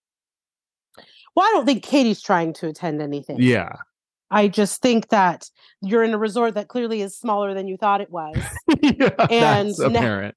[1.35, 3.37] Well, I don't think Katie's trying to attend anything.
[3.41, 3.77] Yeah.
[4.31, 5.49] I just think that
[5.83, 8.37] you're in a resort that clearly is smaller than you thought it was.
[8.81, 10.35] yeah And that's now- apparent.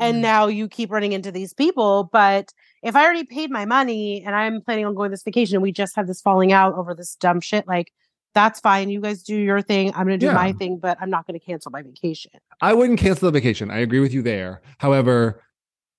[0.00, 2.08] and now you keep running into these people.
[2.12, 5.62] But if I already paid my money and I'm planning on going this vacation and
[5.62, 7.92] we just have this falling out over this dumb shit, like
[8.34, 8.90] that's fine.
[8.90, 9.88] You guys do your thing.
[9.94, 12.32] I'm going to do my thing, but I'm not going to cancel my vacation.
[12.60, 13.70] I wouldn't cancel the vacation.
[13.70, 14.60] I agree with you there.
[14.78, 15.42] However,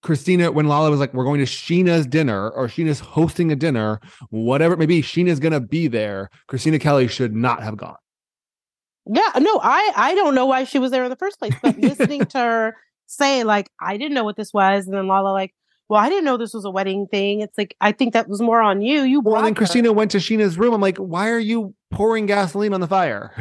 [0.02, 4.00] Christina, when Lala was like, we're going to Scheana's dinner or Scheana's hosting a dinner,
[4.30, 6.30] whatever it may be, Scheana's going to be there.
[6.48, 7.98] Kristina Kelly should not have gone.
[9.12, 11.78] Yeah, no, I I don't know why she was there in the first place, but
[11.80, 12.76] listening to her
[13.08, 15.56] say like I didn't know what this was, and then Lala like,
[15.88, 17.42] well, I didn't know this was a wedding thing.
[17.42, 19.02] It's like I think that was more on you.
[19.02, 19.56] You Well, then brought her.
[19.56, 20.74] Christina went to Scheana's room.
[20.74, 23.34] I'm like, why are you pouring gasoline on the fire?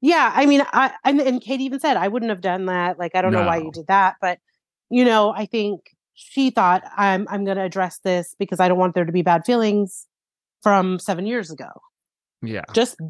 [0.00, 2.98] Yeah, I mean, I and, and Katie even said I wouldn't have done that.
[2.98, 4.40] Like, I don't know why you did that, but
[4.92, 5.80] you know, I think
[6.14, 9.22] she thought I'm I'm going to address this because I don't want there to be
[9.22, 10.06] bad feelings
[10.62, 11.70] from seven years ago.
[12.42, 12.64] yeah.
[12.74, 13.00] Just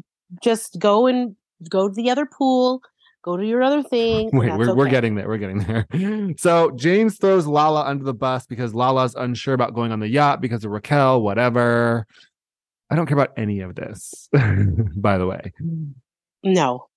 [0.41, 1.35] just go and
[1.69, 2.81] go to the other pool,
[3.21, 4.29] go to your other thing.
[4.31, 5.27] Wait, we're, we're getting there.
[5.27, 5.85] We're getting there.
[6.37, 10.39] So James throws Lala under the bus because Lala's unsure about going on the yacht
[10.39, 12.07] because of Raquel, whatever.
[12.89, 14.29] I don't care about any of this,
[14.95, 15.51] by the way.
[16.43, 16.87] no.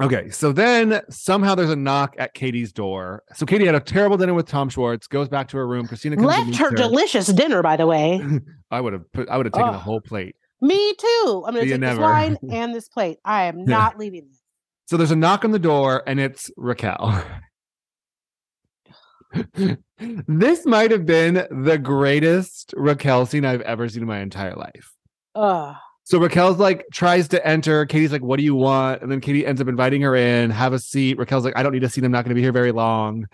[0.00, 3.24] Okay, so then somehow there's a knock at Katie's door.
[3.34, 5.88] So Katie had a terrible dinner with Tom Schwartz, goes back to her room.
[5.88, 8.20] Kristina comes Left meets her delicious dinner, by the way.
[8.70, 10.36] I would have put I would have taken the whole plate.
[10.60, 11.44] Me too.
[11.46, 13.18] I'm going to take this wine and this plate.
[13.24, 14.40] I am not leaving this.
[14.86, 17.22] So there's a knock on the door, and it's Raquel.
[19.98, 24.92] this might have been the greatest Raquel scene I've ever seen in my entire life.
[25.34, 25.76] Ugh.
[26.08, 27.84] So Raquel's like tries to enter.
[27.84, 30.48] Katie's like, "What do you want?" And then Katie ends up inviting her in.
[30.48, 31.18] Have a seat.
[31.18, 32.02] Raquel's like, "I don't need a seat.
[32.02, 33.26] I'm not going to be here very long."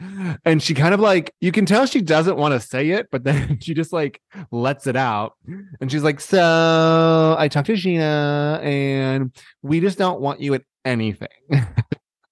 [0.44, 3.22] And she kind of like you can tell she doesn't want to say it, but
[3.22, 4.20] then she just like
[4.50, 5.34] lets it out.
[5.80, 10.62] And she's like, "So I talked to Scheana, and we just don't want you at
[10.84, 11.28] anything."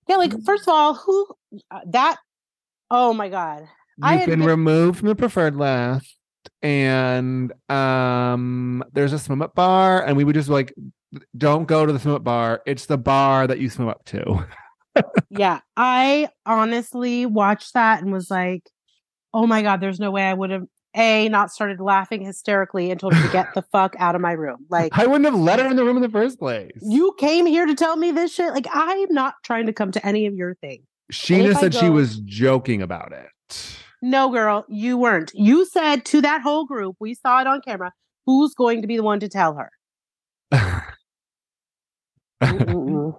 [0.08, 1.26] Yeah, like first of all, who
[1.70, 2.16] uh, that?
[2.90, 3.68] Oh my god!
[3.96, 6.18] You've been been- removed from the preferred list,
[6.62, 10.74] and um, there's a swim up bar, and we would just like,
[11.36, 12.62] don't go to the swim up bar.
[12.66, 14.46] It's the bar that you swim up to.
[15.30, 18.68] Yeah, I honestly watched that and was like,
[19.32, 23.00] "Oh my god!" There's no way I would have a not started laughing hysterically and
[23.00, 24.66] told her to get the fuck out of my room.
[24.68, 26.72] Like I wouldn't have let her in the room in the first place.
[26.82, 28.52] you came here to tell me this shit.
[28.52, 30.84] Like I'm not trying to come to any of your things.
[31.10, 33.78] Scheana said she was joking about it.
[34.02, 35.30] No, girl, you weren't.
[35.32, 37.92] You said to that whole group, we saw it on camera.
[38.26, 39.70] Who's going to be the one to tell her?
[42.42, 43.18] Mm-mm.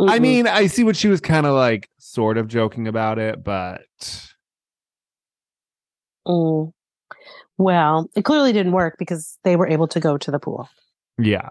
[0.00, 3.42] I mean, I see what she was kind of like, sort of joking about it,
[3.44, 3.82] but
[6.26, 6.72] Mm.
[7.58, 10.68] Well, it clearly didn't work because they were able to go to the pool.
[11.18, 11.50] Yeah.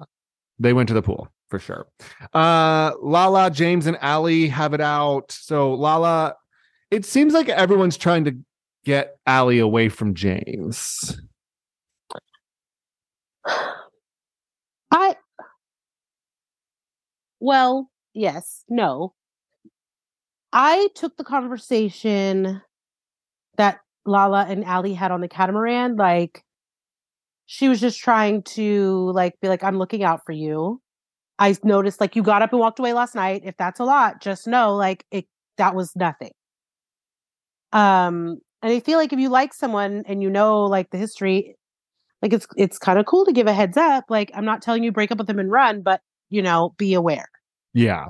[0.59, 1.88] They went to the pool for sure.
[2.34, 5.31] Uh Lala, James, and Ally have it out.
[5.31, 6.36] So Lala,
[6.91, 8.36] it seems like everyone's trying to
[8.84, 11.19] get Ally away from James.
[14.91, 15.15] I
[17.39, 19.13] well, yes, no.
[20.53, 22.61] I took the conversation
[23.57, 26.43] that Lala and Ally had on the catamaran, like
[27.45, 30.81] she was just trying to like be like, I'm looking out for you.
[31.39, 33.41] I noticed like you got up and walked away last night.
[33.45, 35.25] If that's a lot, just know like it
[35.57, 36.31] that was nothing.
[37.71, 41.57] Um, and I feel like if you like someone and you know like the history,
[42.22, 44.05] like it's it's kind of cool to give a heads up.
[44.09, 45.99] Like I'm not telling you break up with them and run, but
[46.30, 47.28] you know, be aware.
[47.74, 48.05] Yeah.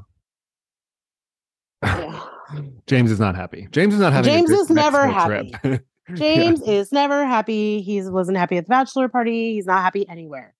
[1.83, 2.21] Yeah.
[2.87, 3.67] James is not happy.
[3.71, 4.29] James is not happy.
[4.29, 5.81] James is never trip.
[6.13, 7.81] James is never happy.
[7.81, 9.53] He wasn't happy at the bachelor party.
[9.55, 10.53] He's not happy anywhere.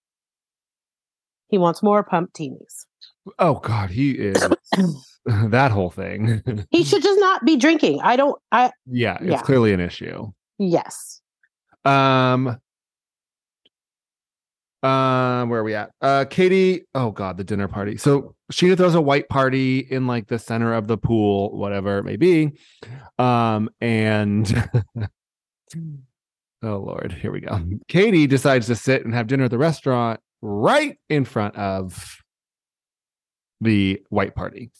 [1.49, 2.85] He wants more Pumptinis.
[3.37, 4.41] Oh God, he is
[5.51, 6.41] that whole thing.
[6.71, 8.01] He should just not be drinking.
[8.01, 8.39] I don't.
[8.51, 9.41] I yeah, it's Yeah.
[9.41, 10.31] clearly an issue.
[10.59, 11.21] yes.
[11.85, 12.57] Um,
[14.81, 15.91] um, where are we at?
[16.01, 16.83] Uh, Katie.
[16.93, 17.95] Oh God, the dinner party.
[17.97, 22.03] So Scheana throws a white party in like the center of the pool, whatever it
[22.03, 22.57] may be.
[23.17, 24.47] Um, and
[26.63, 27.61] oh Lord, here we go.
[27.87, 32.17] Katie decides to sit and have dinner at the restaurant right in front of
[33.61, 34.71] the white party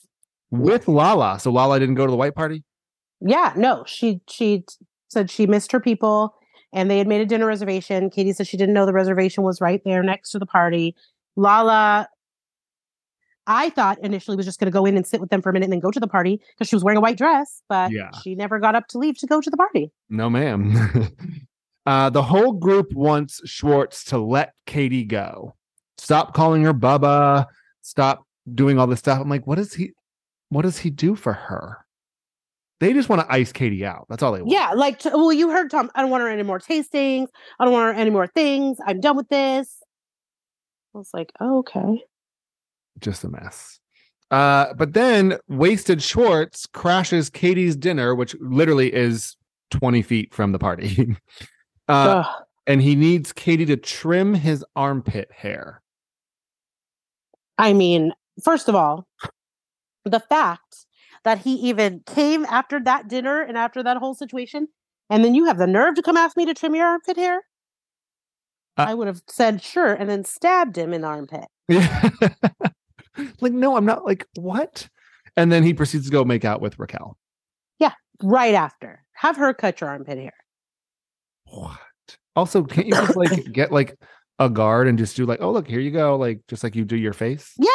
[0.54, 1.40] with Lala.
[1.40, 2.64] So Lala didn't go to the white party.
[3.20, 3.54] Yeah.
[3.58, 3.84] No.
[3.88, 4.64] She she
[5.10, 6.34] said she missed her people,
[6.72, 8.10] and they had made a dinner reservation.
[8.10, 10.96] Katie said she didn't know the reservation was right there next to the party.
[11.36, 12.08] Lala.
[13.46, 15.54] I thought initially was just going to go in and sit with them for a
[15.54, 17.92] minute and then go to the party because she was wearing a white dress, but
[17.92, 18.10] Yeah.
[18.24, 19.92] she never got up to leave to go to the party.
[20.10, 20.74] No, ma'am.
[21.86, 25.56] uh, the whole group wants Schwartz to let Katie go.
[25.98, 27.48] Stop calling her Bubba.
[27.82, 29.20] Stop doing all this stuff.
[29.20, 29.92] I'm like, what is he?
[30.54, 31.78] What does he do for her?
[32.80, 34.08] They just want to ice Katie out.
[34.10, 34.52] That's all they want.
[34.52, 35.90] Yeah, like well, you heard Tom.
[35.96, 37.28] I don't want her any more tastings.
[37.60, 38.78] I don't want her any more things.
[38.86, 39.78] I'm done with this.
[40.94, 42.04] I was like, oh, okay.
[43.00, 43.80] just a mess.
[44.32, 49.38] Uh, but then wasted Schwartz crashes Katie's dinner, which literally is
[49.72, 51.16] 20 feet from the party.
[51.88, 52.24] uh,
[52.68, 55.82] and he needs Katie to trim his armpit hair.
[57.58, 58.12] I mean,
[58.44, 59.08] first of all,
[60.06, 60.86] the fact
[61.24, 64.68] that he even came after that dinner and after that whole situation,
[65.10, 67.44] and then you have the nerve to come ask me to trim your armpit hair.
[68.78, 71.46] Uh, I would have said sure and then stabbed him in the armpit.
[73.42, 74.88] Like, no, I'm not like, what?
[75.38, 77.18] And then he proceeds to go make out with Raquel.
[77.80, 79.04] Yeah, right after.
[79.14, 80.34] Have her cut your armpit hair.
[81.46, 81.78] What?
[82.36, 83.96] Also, can't you just like get like
[84.40, 86.86] a guard and just do like, oh look, here you go, like just like you
[86.86, 87.54] do your face?
[87.58, 87.70] Yeah,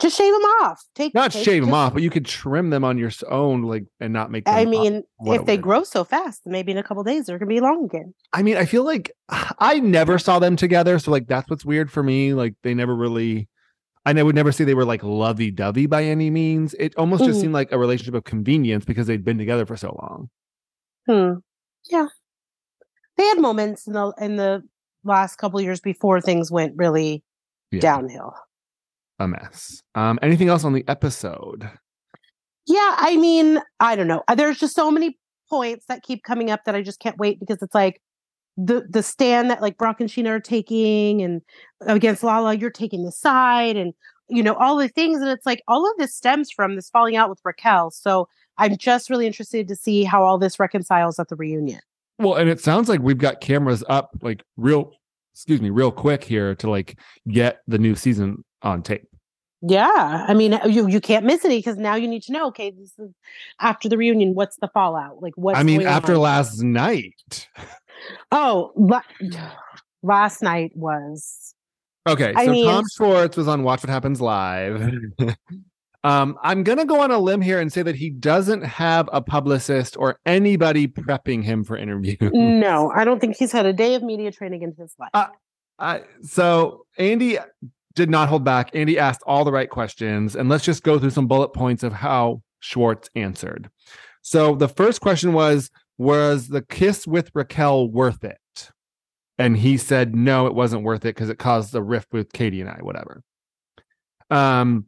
[0.00, 0.82] just shave them off.
[0.94, 3.84] Take Not take- shave them off, but you could trim them on your own, like
[4.00, 4.44] and not make.
[4.44, 7.48] Them I mean, if they grow so fast, maybe in a couple days they're gonna
[7.48, 8.14] be long again.
[8.32, 9.12] I mean, I feel like
[9.58, 12.34] I never saw them together, so like that's what's weird for me.
[12.34, 13.48] Like they never really.
[14.06, 16.74] I would never say they were like lovey dovey by any means.
[16.78, 17.40] It almost just Mhm.
[17.42, 20.30] seemed like a relationship of convenience because they'd been together for so long.
[21.06, 21.38] Hmm.
[21.90, 22.06] Yeah.
[23.16, 24.62] They had moments in the in the
[25.04, 27.22] last couple years before things went really
[27.70, 28.34] Yeah, downhill.
[29.20, 29.82] A mess.
[29.94, 31.70] Um, anything else on the episode?
[32.66, 34.22] Yeah, I mean, I don't know.
[34.34, 35.18] There's just so many
[35.48, 38.00] points that keep coming up that I just can't wait because it's like
[38.56, 41.42] the the stand that like Brock and Scheana are taking and
[41.82, 43.92] against Lala, you're taking the side and
[44.30, 45.20] you know, all the things.
[45.20, 47.90] And it's like all of this stems from this falling out with Raquel.
[47.90, 51.80] So I'm just really interested to see how all this reconciles at the reunion.
[52.18, 54.92] Well, and it sounds like we've got cameras up like real,
[55.34, 56.98] excuse me, real quick here to like
[57.28, 59.08] get the new season on tape.
[59.62, 62.46] Yeah, I mean, you you can't miss any because now you need to know.
[62.48, 63.12] Okay, this is
[63.60, 64.34] after the reunion.
[64.34, 65.22] What's the fallout?
[65.22, 66.20] Like, what's I mean, after on?
[66.20, 67.48] last night.
[68.32, 69.02] Oh, la-
[70.02, 71.54] last night was
[72.08, 74.90] Okay, I so mean- Tom Schwartz was on Watch What Happens Live.
[76.04, 79.20] um, I'm gonna go on a limb here and say that he doesn't have a
[79.20, 82.16] publicist or anybody prepping him for interviews.
[82.32, 82.90] no.
[82.96, 85.10] I don't think he's had a day of media training in his life.
[85.12, 85.26] Uh,
[85.78, 87.36] I, so Andy
[87.94, 88.70] did not hold back.
[88.74, 91.92] Andy asked all the right questions, and let's just go through some bullet points of
[91.92, 93.70] how Schwartz answered.
[94.22, 98.38] So the first question was, was the kiss with Raquel worth it?
[99.38, 102.60] And he said, no, it wasn't worth it because it caused a rift with Katie
[102.60, 103.22] and I, whatever.
[104.28, 104.86] Um,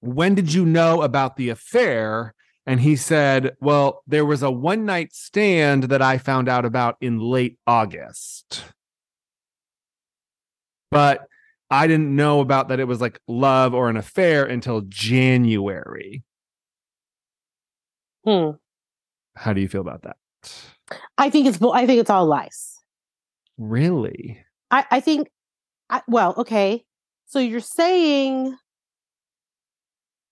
[0.00, 2.34] when did you know about the affair?
[2.66, 6.96] And he said, well, there was a one night stand that I found out about
[7.00, 8.64] in late August
[10.90, 11.26] but
[11.70, 16.24] I didn't know about that it was like love or an affair until January.
[18.24, 18.50] Hmm.
[19.36, 20.16] How do you feel about that?
[21.16, 21.58] I think it's.
[21.62, 22.76] I think it's all lies.
[23.56, 24.44] Really?
[24.70, 25.28] I, I think.
[25.88, 26.84] I, well, okay.
[27.26, 28.56] So you're saying.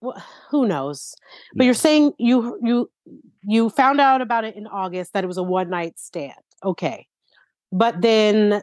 [0.00, 1.14] Well, who knows?
[1.54, 2.90] But you're saying you you
[3.42, 6.34] you found out about it in August that it was a one night stand.
[6.64, 7.06] Okay,
[7.72, 8.62] but then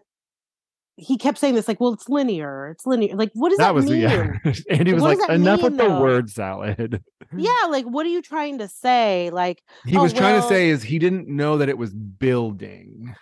[0.98, 2.70] he kept saying this like, well, it's linear.
[2.70, 3.16] It's linear.
[3.16, 4.00] Like, what does that, that was mean?
[4.02, 4.38] yeah.
[4.70, 7.04] Andy was What like, enough mean, with the word salad.
[7.38, 9.30] Yeah, like what are you trying to say?
[9.32, 13.14] Like, He Oh, was trying to say is he didn't know that it was building.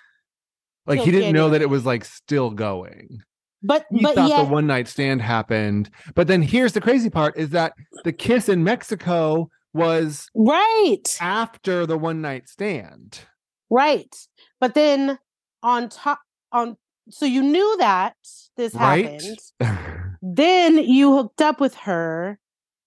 [0.86, 3.24] Like he didn't know that it was like still going.
[3.64, 5.90] but He but thought yet, the one night stand happened.
[6.14, 11.86] But then here's the crazy part is that the kiss in Mexico was right, after
[11.88, 13.22] the one night stand.
[13.70, 14.14] right.
[14.60, 15.18] But then
[15.64, 16.20] on top
[16.52, 16.78] on,
[17.10, 18.16] so you knew that
[18.58, 19.22] this Right?
[19.22, 19.40] happened.
[20.26, 22.40] Then you hooked up with her,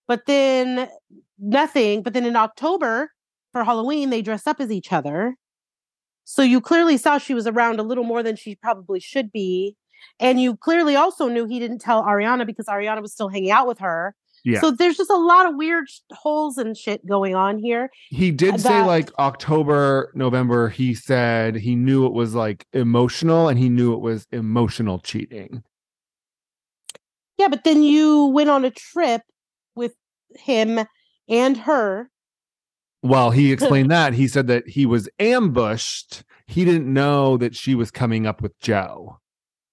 [0.09, 0.89] but then
[1.39, 2.03] nothing.
[2.03, 3.11] But then in October
[3.53, 5.37] for Halloween, they dressed up as each other.
[6.25, 9.77] So you clearly saw she was around a little more than she probably should be.
[10.19, 13.67] And you clearly also knew he didn't tell Ariana because Ariana was still hanging out
[13.69, 14.15] with her.
[14.47, 14.61] Yeah.
[14.61, 17.91] So there's just a lot of weird sh- holes and shit going on here.
[18.11, 23.59] he did say like October, November, he said he knew it was like emotional and
[23.59, 25.65] he knew it was emotional cheating.
[27.39, 29.23] Yeah, but then you went on a trip
[29.75, 29.95] with
[30.37, 30.79] him
[31.29, 32.09] and her.
[33.03, 34.15] Well, he explained that.
[34.15, 36.23] He said that he was ambushed.
[36.47, 39.19] He didn't know that she was coming up with Joe.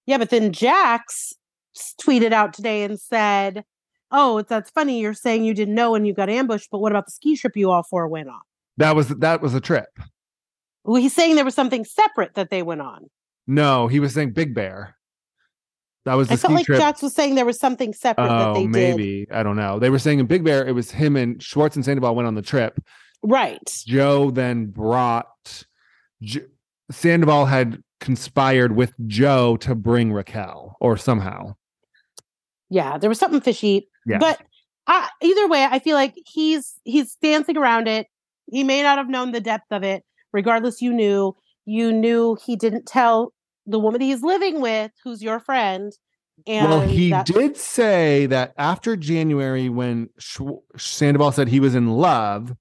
[0.04, 1.32] Yeah, but then Jax
[2.02, 3.64] tweeted out today and said,
[4.10, 5.00] "Oh, that's funny.
[5.00, 7.56] You're saying you didn't know and you got ambushed, but what about the ski trip
[7.56, 8.40] you all four went on?"
[8.76, 9.88] That was that was a trip.
[10.84, 13.08] Well, he's saying there was something separate that they went on.
[13.46, 14.96] No, he was saying Big Bear.
[16.04, 16.78] That was the I felt like trip.
[16.78, 18.70] Jax was saying there was something separate that oh, they did.
[18.70, 19.26] maybe.
[19.30, 19.78] I don't know.
[19.78, 22.34] They were saying in Big Bear, it was him and Schwartz and Sandoval went on
[22.34, 22.78] the trip.
[23.22, 23.70] Right.
[23.86, 25.64] Joe then brought
[26.20, 26.44] J-
[26.90, 31.54] Sandoval had conspired with Joe to bring Raquel or somehow.
[32.68, 33.88] Yeah, there was something fishy.
[34.06, 34.18] Yeah.
[34.18, 34.40] But
[34.86, 38.06] I, either way, I feel like he's he's dancing around it.
[38.50, 40.04] He may not have known the depth of it.
[40.32, 41.36] Regardless, you knew.
[41.64, 43.32] You knew he didn't tell
[43.66, 45.92] the woman he's living with, who's your friend,
[46.46, 50.40] And well, he did say that after January, when Sh-
[50.76, 52.54] Sandoval said he was in love,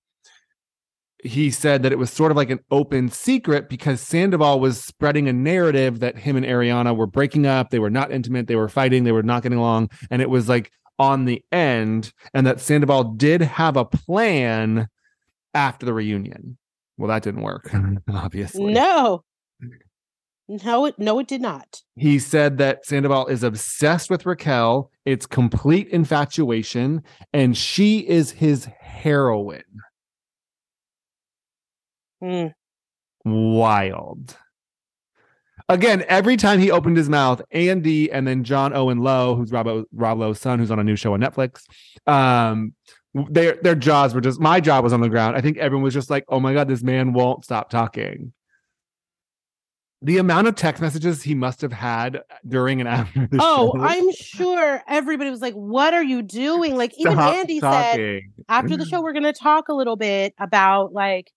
[1.24, 5.28] he said that it was sort of like an open secret because Sandoval was spreading
[5.28, 8.70] a narrative that him and Ariana were breaking up, they were not intimate, they were
[8.70, 12.60] fighting, they were not getting along, and it was like on the end, and that
[12.60, 14.88] Sandoval did have a plan
[15.54, 16.58] after the reunion.
[16.98, 17.72] Well, that didn't work,
[18.14, 18.74] obviously.
[18.74, 19.24] No.
[20.50, 21.82] No, it no, it did not.
[21.96, 24.92] He said that Sandoval is obsessed with Raquel.
[25.06, 27.02] It's complete infatuation,
[27.32, 29.64] and she is his heroine.
[32.22, 32.54] Mm.
[33.26, 34.38] Wild.
[35.70, 39.86] Again, every time he opened his mouth, Andy and then John Owen Lowe, who's Rob,
[39.94, 41.64] Rob Lowe's son, who's on a new show on Netflix,
[42.06, 42.74] um,
[43.30, 45.36] their their jaws were just my jaw was on the ground.
[45.36, 48.34] I think everyone was just like, "Oh my god, this man won't stop talking."
[50.02, 53.44] The amount of text messages he must have had during and after the show.
[53.46, 53.82] Oh, show.
[53.82, 58.76] I'm sure everybody was like, "What are you doing?" Like even Stop Andy said after
[58.76, 61.32] the show, we're going to talk a little bit about like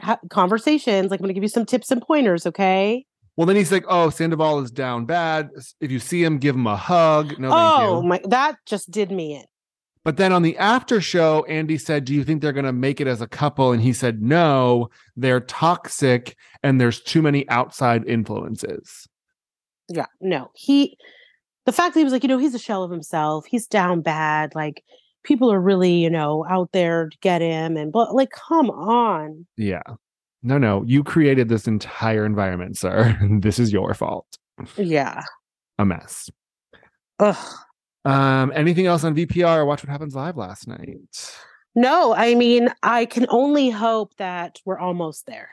[0.00, 1.10] ha- conversations.
[1.10, 2.46] Like I'm going to give you some tips and pointers.
[2.46, 3.04] Okay.
[3.36, 5.50] Well, then he's like, "Oh, Sandoval is down bad.
[5.80, 9.10] If you see him, give him a hug." No, thank oh my, that just did
[9.10, 9.44] me in.
[10.04, 13.00] But then on the after show, Andy said, "Do you think they're going to make
[13.00, 18.06] it as a couple?" And he said, "No, they're toxic, and there's too many outside
[18.06, 19.08] influences."
[19.88, 20.96] Yeah, no, he.
[21.64, 23.46] The fact that he was like, you know, he's a shell of himself.
[23.46, 24.52] He's down bad.
[24.56, 24.82] Like
[25.22, 29.46] people are really, you know, out there to get him, and but like, come on.
[29.56, 29.82] Yeah,
[30.42, 33.18] no, no, you created this entire environment, sir.
[33.40, 34.26] this is your fault.
[34.76, 35.22] Yeah.
[35.78, 36.30] A mess.
[37.20, 37.56] Ugh.
[38.04, 40.98] Um, anything else on VPR or Watch What Happens Live last night?
[41.74, 45.50] No, I mean, I can only hope that we're almost there.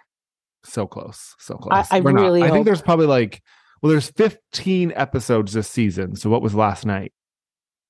[0.65, 1.87] So close, so close.
[1.91, 2.21] I We're not.
[2.21, 3.41] really I think there's probably like,
[3.81, 6.15] well, there's 15 episodes this season.
[6.15, 7.13] So what was last night?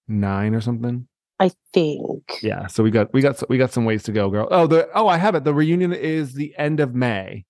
[0.07, 1.07] Nine or something.
[1.39, 2.39] I think.
[2.41, 2.67] Yeah.
[2.67, 4.47] So we got we got we got some ways to go, girl.
[4.51, 5.43] Oh, the oh, I have it.
[5.43, 7.45] The reunion is the end of May.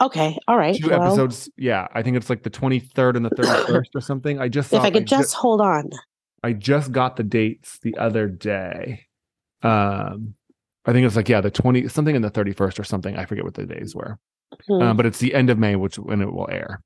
[0.00, 0.38] Okay.
[0.48, 0.76] All right.
[0.76, 1.50] Two well, episodes.
[1.56, 4.40] Yeah, I think it's like the 23rd and the 31st or something.
[4.40, 5.90] I just saw, if I could ju- just hold on.
[6.42, 9.06] I just got the dates the other day.
[9.62, 10.34] Um,
[10.86, 13.16] I think it's like yeah, the 20 something in the 31st or something.
[13.16, 14.18] I forget what the days were.
[14.66, 14.82] Hmm.
[14.82, 16.80] Um, but it's the end of May, which when it will air.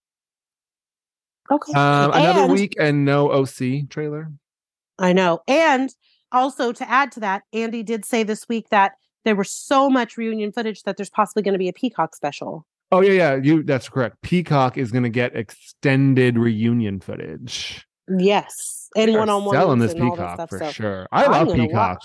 [1.53, 1.73] okay.
[1.73, 4.33] Um, another And- week and no OC trailer.
[4.99, 5.41] I know.
[5.47, 5.91] And
[6.35, 8.93] also to add to that, Andy did say this week that
[9.25, 12.67] there was so much reunion footage that there's possibly going to be a Peacock special.
[12.93, 14.21] Oh yeah, yeah, you that's correct.
[14.23, 17.87] Peacock is going to get extended reunion footage.
[18.09, 18.89] Yes.
[18.97, 19.55] And one on one.
[19.55, 21.09] selling this Peacock for sure.
[21.11, 22.03] I love Peacock.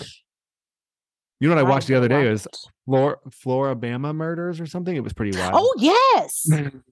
[1.40, 2.48] You know what I watched the other day was
[2.86, 4.96] Flor- Florabama murders or something.
[4.96, 5.54] It was pretty oh, wild.
[5.56, 6.50] Oh, yes.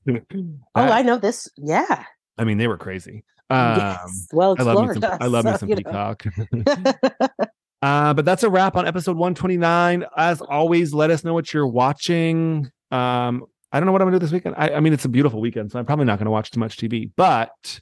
[0.07, 1.49] oh, I know this.
[1.57, 2.05] Yeah.
[2.37, 3.23] I mean, they were crazy.
[3.49, 4.27] Um, yes.
[4.33, 5.17] Well, I love me some.
[5.21, 5.69] I love me some.
[5.69, 6.23] Peacock.
[7.81, 10.05] uh, but that's a wrap on episode 129.
[10.15, 12.69] As always, let us know what you're watching.
[12.91, 14.55] Um, I don't know what I'm gonna do this weekend.
[14.57, 16.77] I, I mean, it's a beautiful weekend, so I'm probably not gonna watch too much
[16.77, 17.11] TV.
[17.15, 17.79] But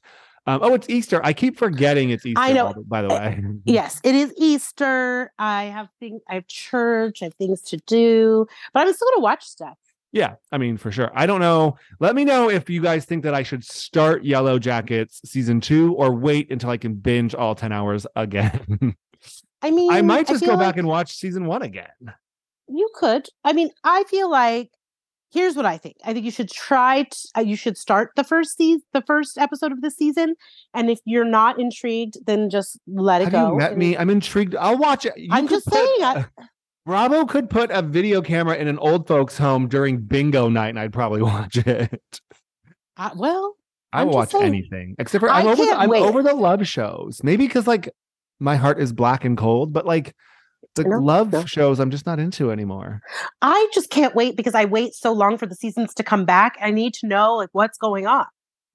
[0.47, 1.19] um, oh, it's Easter.
[1.23, 2.41] I keep forgetting it's Easter.
[2.41, 2.73] I know.
[2.87, 5.31] By the way, yes, it is Easter.
[5.39, 6.21] I have things.
[6.29, 7.21] I have church.
[7.21, 9.77] I have things to do, but I'm still going to watch stuff.
[10.15, 11.11] Yeah, I mean, for sure.
[11.13, 11.75] I don't know.
[11.99, 15.93] Let me know if you guys think that I should start Yellow Jackets season two
[15.95, 18.95] or wait until I can binge all 10 hours again.
[19.61, 21.89] I mean, I might just feel go back and watch season one again.
[22.69, 23.27] You could.
[23.43, 24.69] I mean, I feel like
[25.33, 25.97] here's what I think.
[26.05, 27.03] I think you should try.
[27.03, 30.35] T- uh, you should start the first season, the first episode of the season,
[30.73, 33.51] and if you're not intrigued, then just let it Have go.
[33.51, 33.97] you met and- me?
[33.97, 34.55] I'm intrigued.
[34.55, 35.11] I'll watch it.
[35.17, 36.25] You I'm just put- saying, I-
[36.85, 40.79] Bravo could put a video camera in an old folks' home during bingo night, and
[40.79, 42.21] I'd probably watch it.
[42.97, 43.55] I- well,
[43.91, 44.43] I will watch saying.
[44.45, 45.65] anything except for I'm over.
[45.65, 47.21] The, I'm over the love shows.
[47.23, 47.89] Maybe because like
[48.39, 50.13] my heart is black and cold, but like
[50.75, 51.45] the No, love no.
[51.45, 52.99] shows, I'm just not into anymore.
[53.41, 56.57] I just can't wait because I wait so long for the seasons to come back.
[56.61, 58.25] I need to know like what's going on.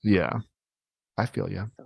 [0.03, 0.39] Yeah.
[1.19, 1.70] I feel you.
[1.78, 1.85] Yeah.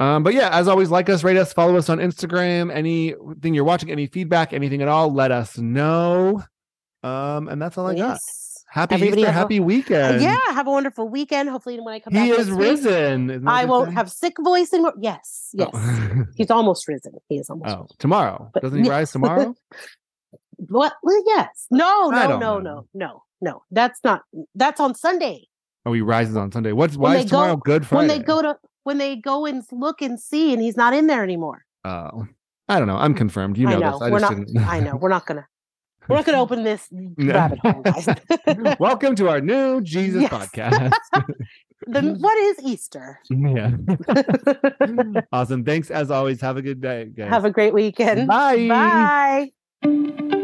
[0.00, 2.72] Um, but yeah, as always, like us, rate us, follow us on Instagram.
[2.74, 6.42] Anything you're watching, any feedback, anything at all, let us know.
[7.02, 8.12] Um, and that's all I got.
[8.14, 8.40] yes.
[8.70, 10.20] Happy Everybody Easter, have a- happy weekend.
[10.22, 10.36] Yeah.
[10.48, 11.48] Have a wonderful weekend.
[11.48, 13.46] Hopefully, when I come He back, is next week, risen.
[13.46, 14.94] I won't have sick voice anymore.
[15.00, 15.50] Yes.
[15.52, 15.68] Yes.
[15.72, 16.24] Oh.
[16.34, 17.12] He's almost risen.
[17.28, 17.70] He is almost.
[17.76, 18.50] oh, tomorrow.
[18.52, 19.54] But- Doesn't he rise tomorrow?
[20.56, 20.94] What?
[21.02, 21.66] Well, yes.
[21.70, 23.62] No, no, no, no, no, no.
[23.70, 24.22] That's not.
[24.56, 25.46] That's on Sunday.
[25.86, 26.72] Oh, he rises on Sunday.
[26.72, 28.08] What's why is go- tomorrow Good Friday?
[28.08, 31.08] When they go to when they go and look and see, and he's not in
[31.08, 31.64] there anymore.
[31.84, 32.26] Oh,
[32.68, 32.96] I don't know.
[32.96, 33.18] I'm mm.
[33.18, 33.58] confirmed.
[33.58, 33.92] You know, I know.
[33.92, 34.02] this.
[34.02, 34.36] I we're not.
[34.36, 34.58] didn't.
[34.58, 34.96] I know.
[34.96, 35.46] We're not gonna.
[36.08, 36.86] We're not gonna open this
[37.16, 38.06] rabbit hole, guys.
[38.78, 40.30] Welcome to our new Jesus Yes.
[40.30, 40.92] podcast.
[41.86, 43.20] then what is Easter?
[43.30, 43.70] Yeah.
[45.32, 45.64] awesome.
[45.64, 46.42] Thanks as always.
[46.42, 47.06] Have a good day.
[47.06, 47.30] Guys.
[47.30, 48.28] Have a great weekend.
[48.28, 49.50] Bye.
[49.82, 50.43] Bye.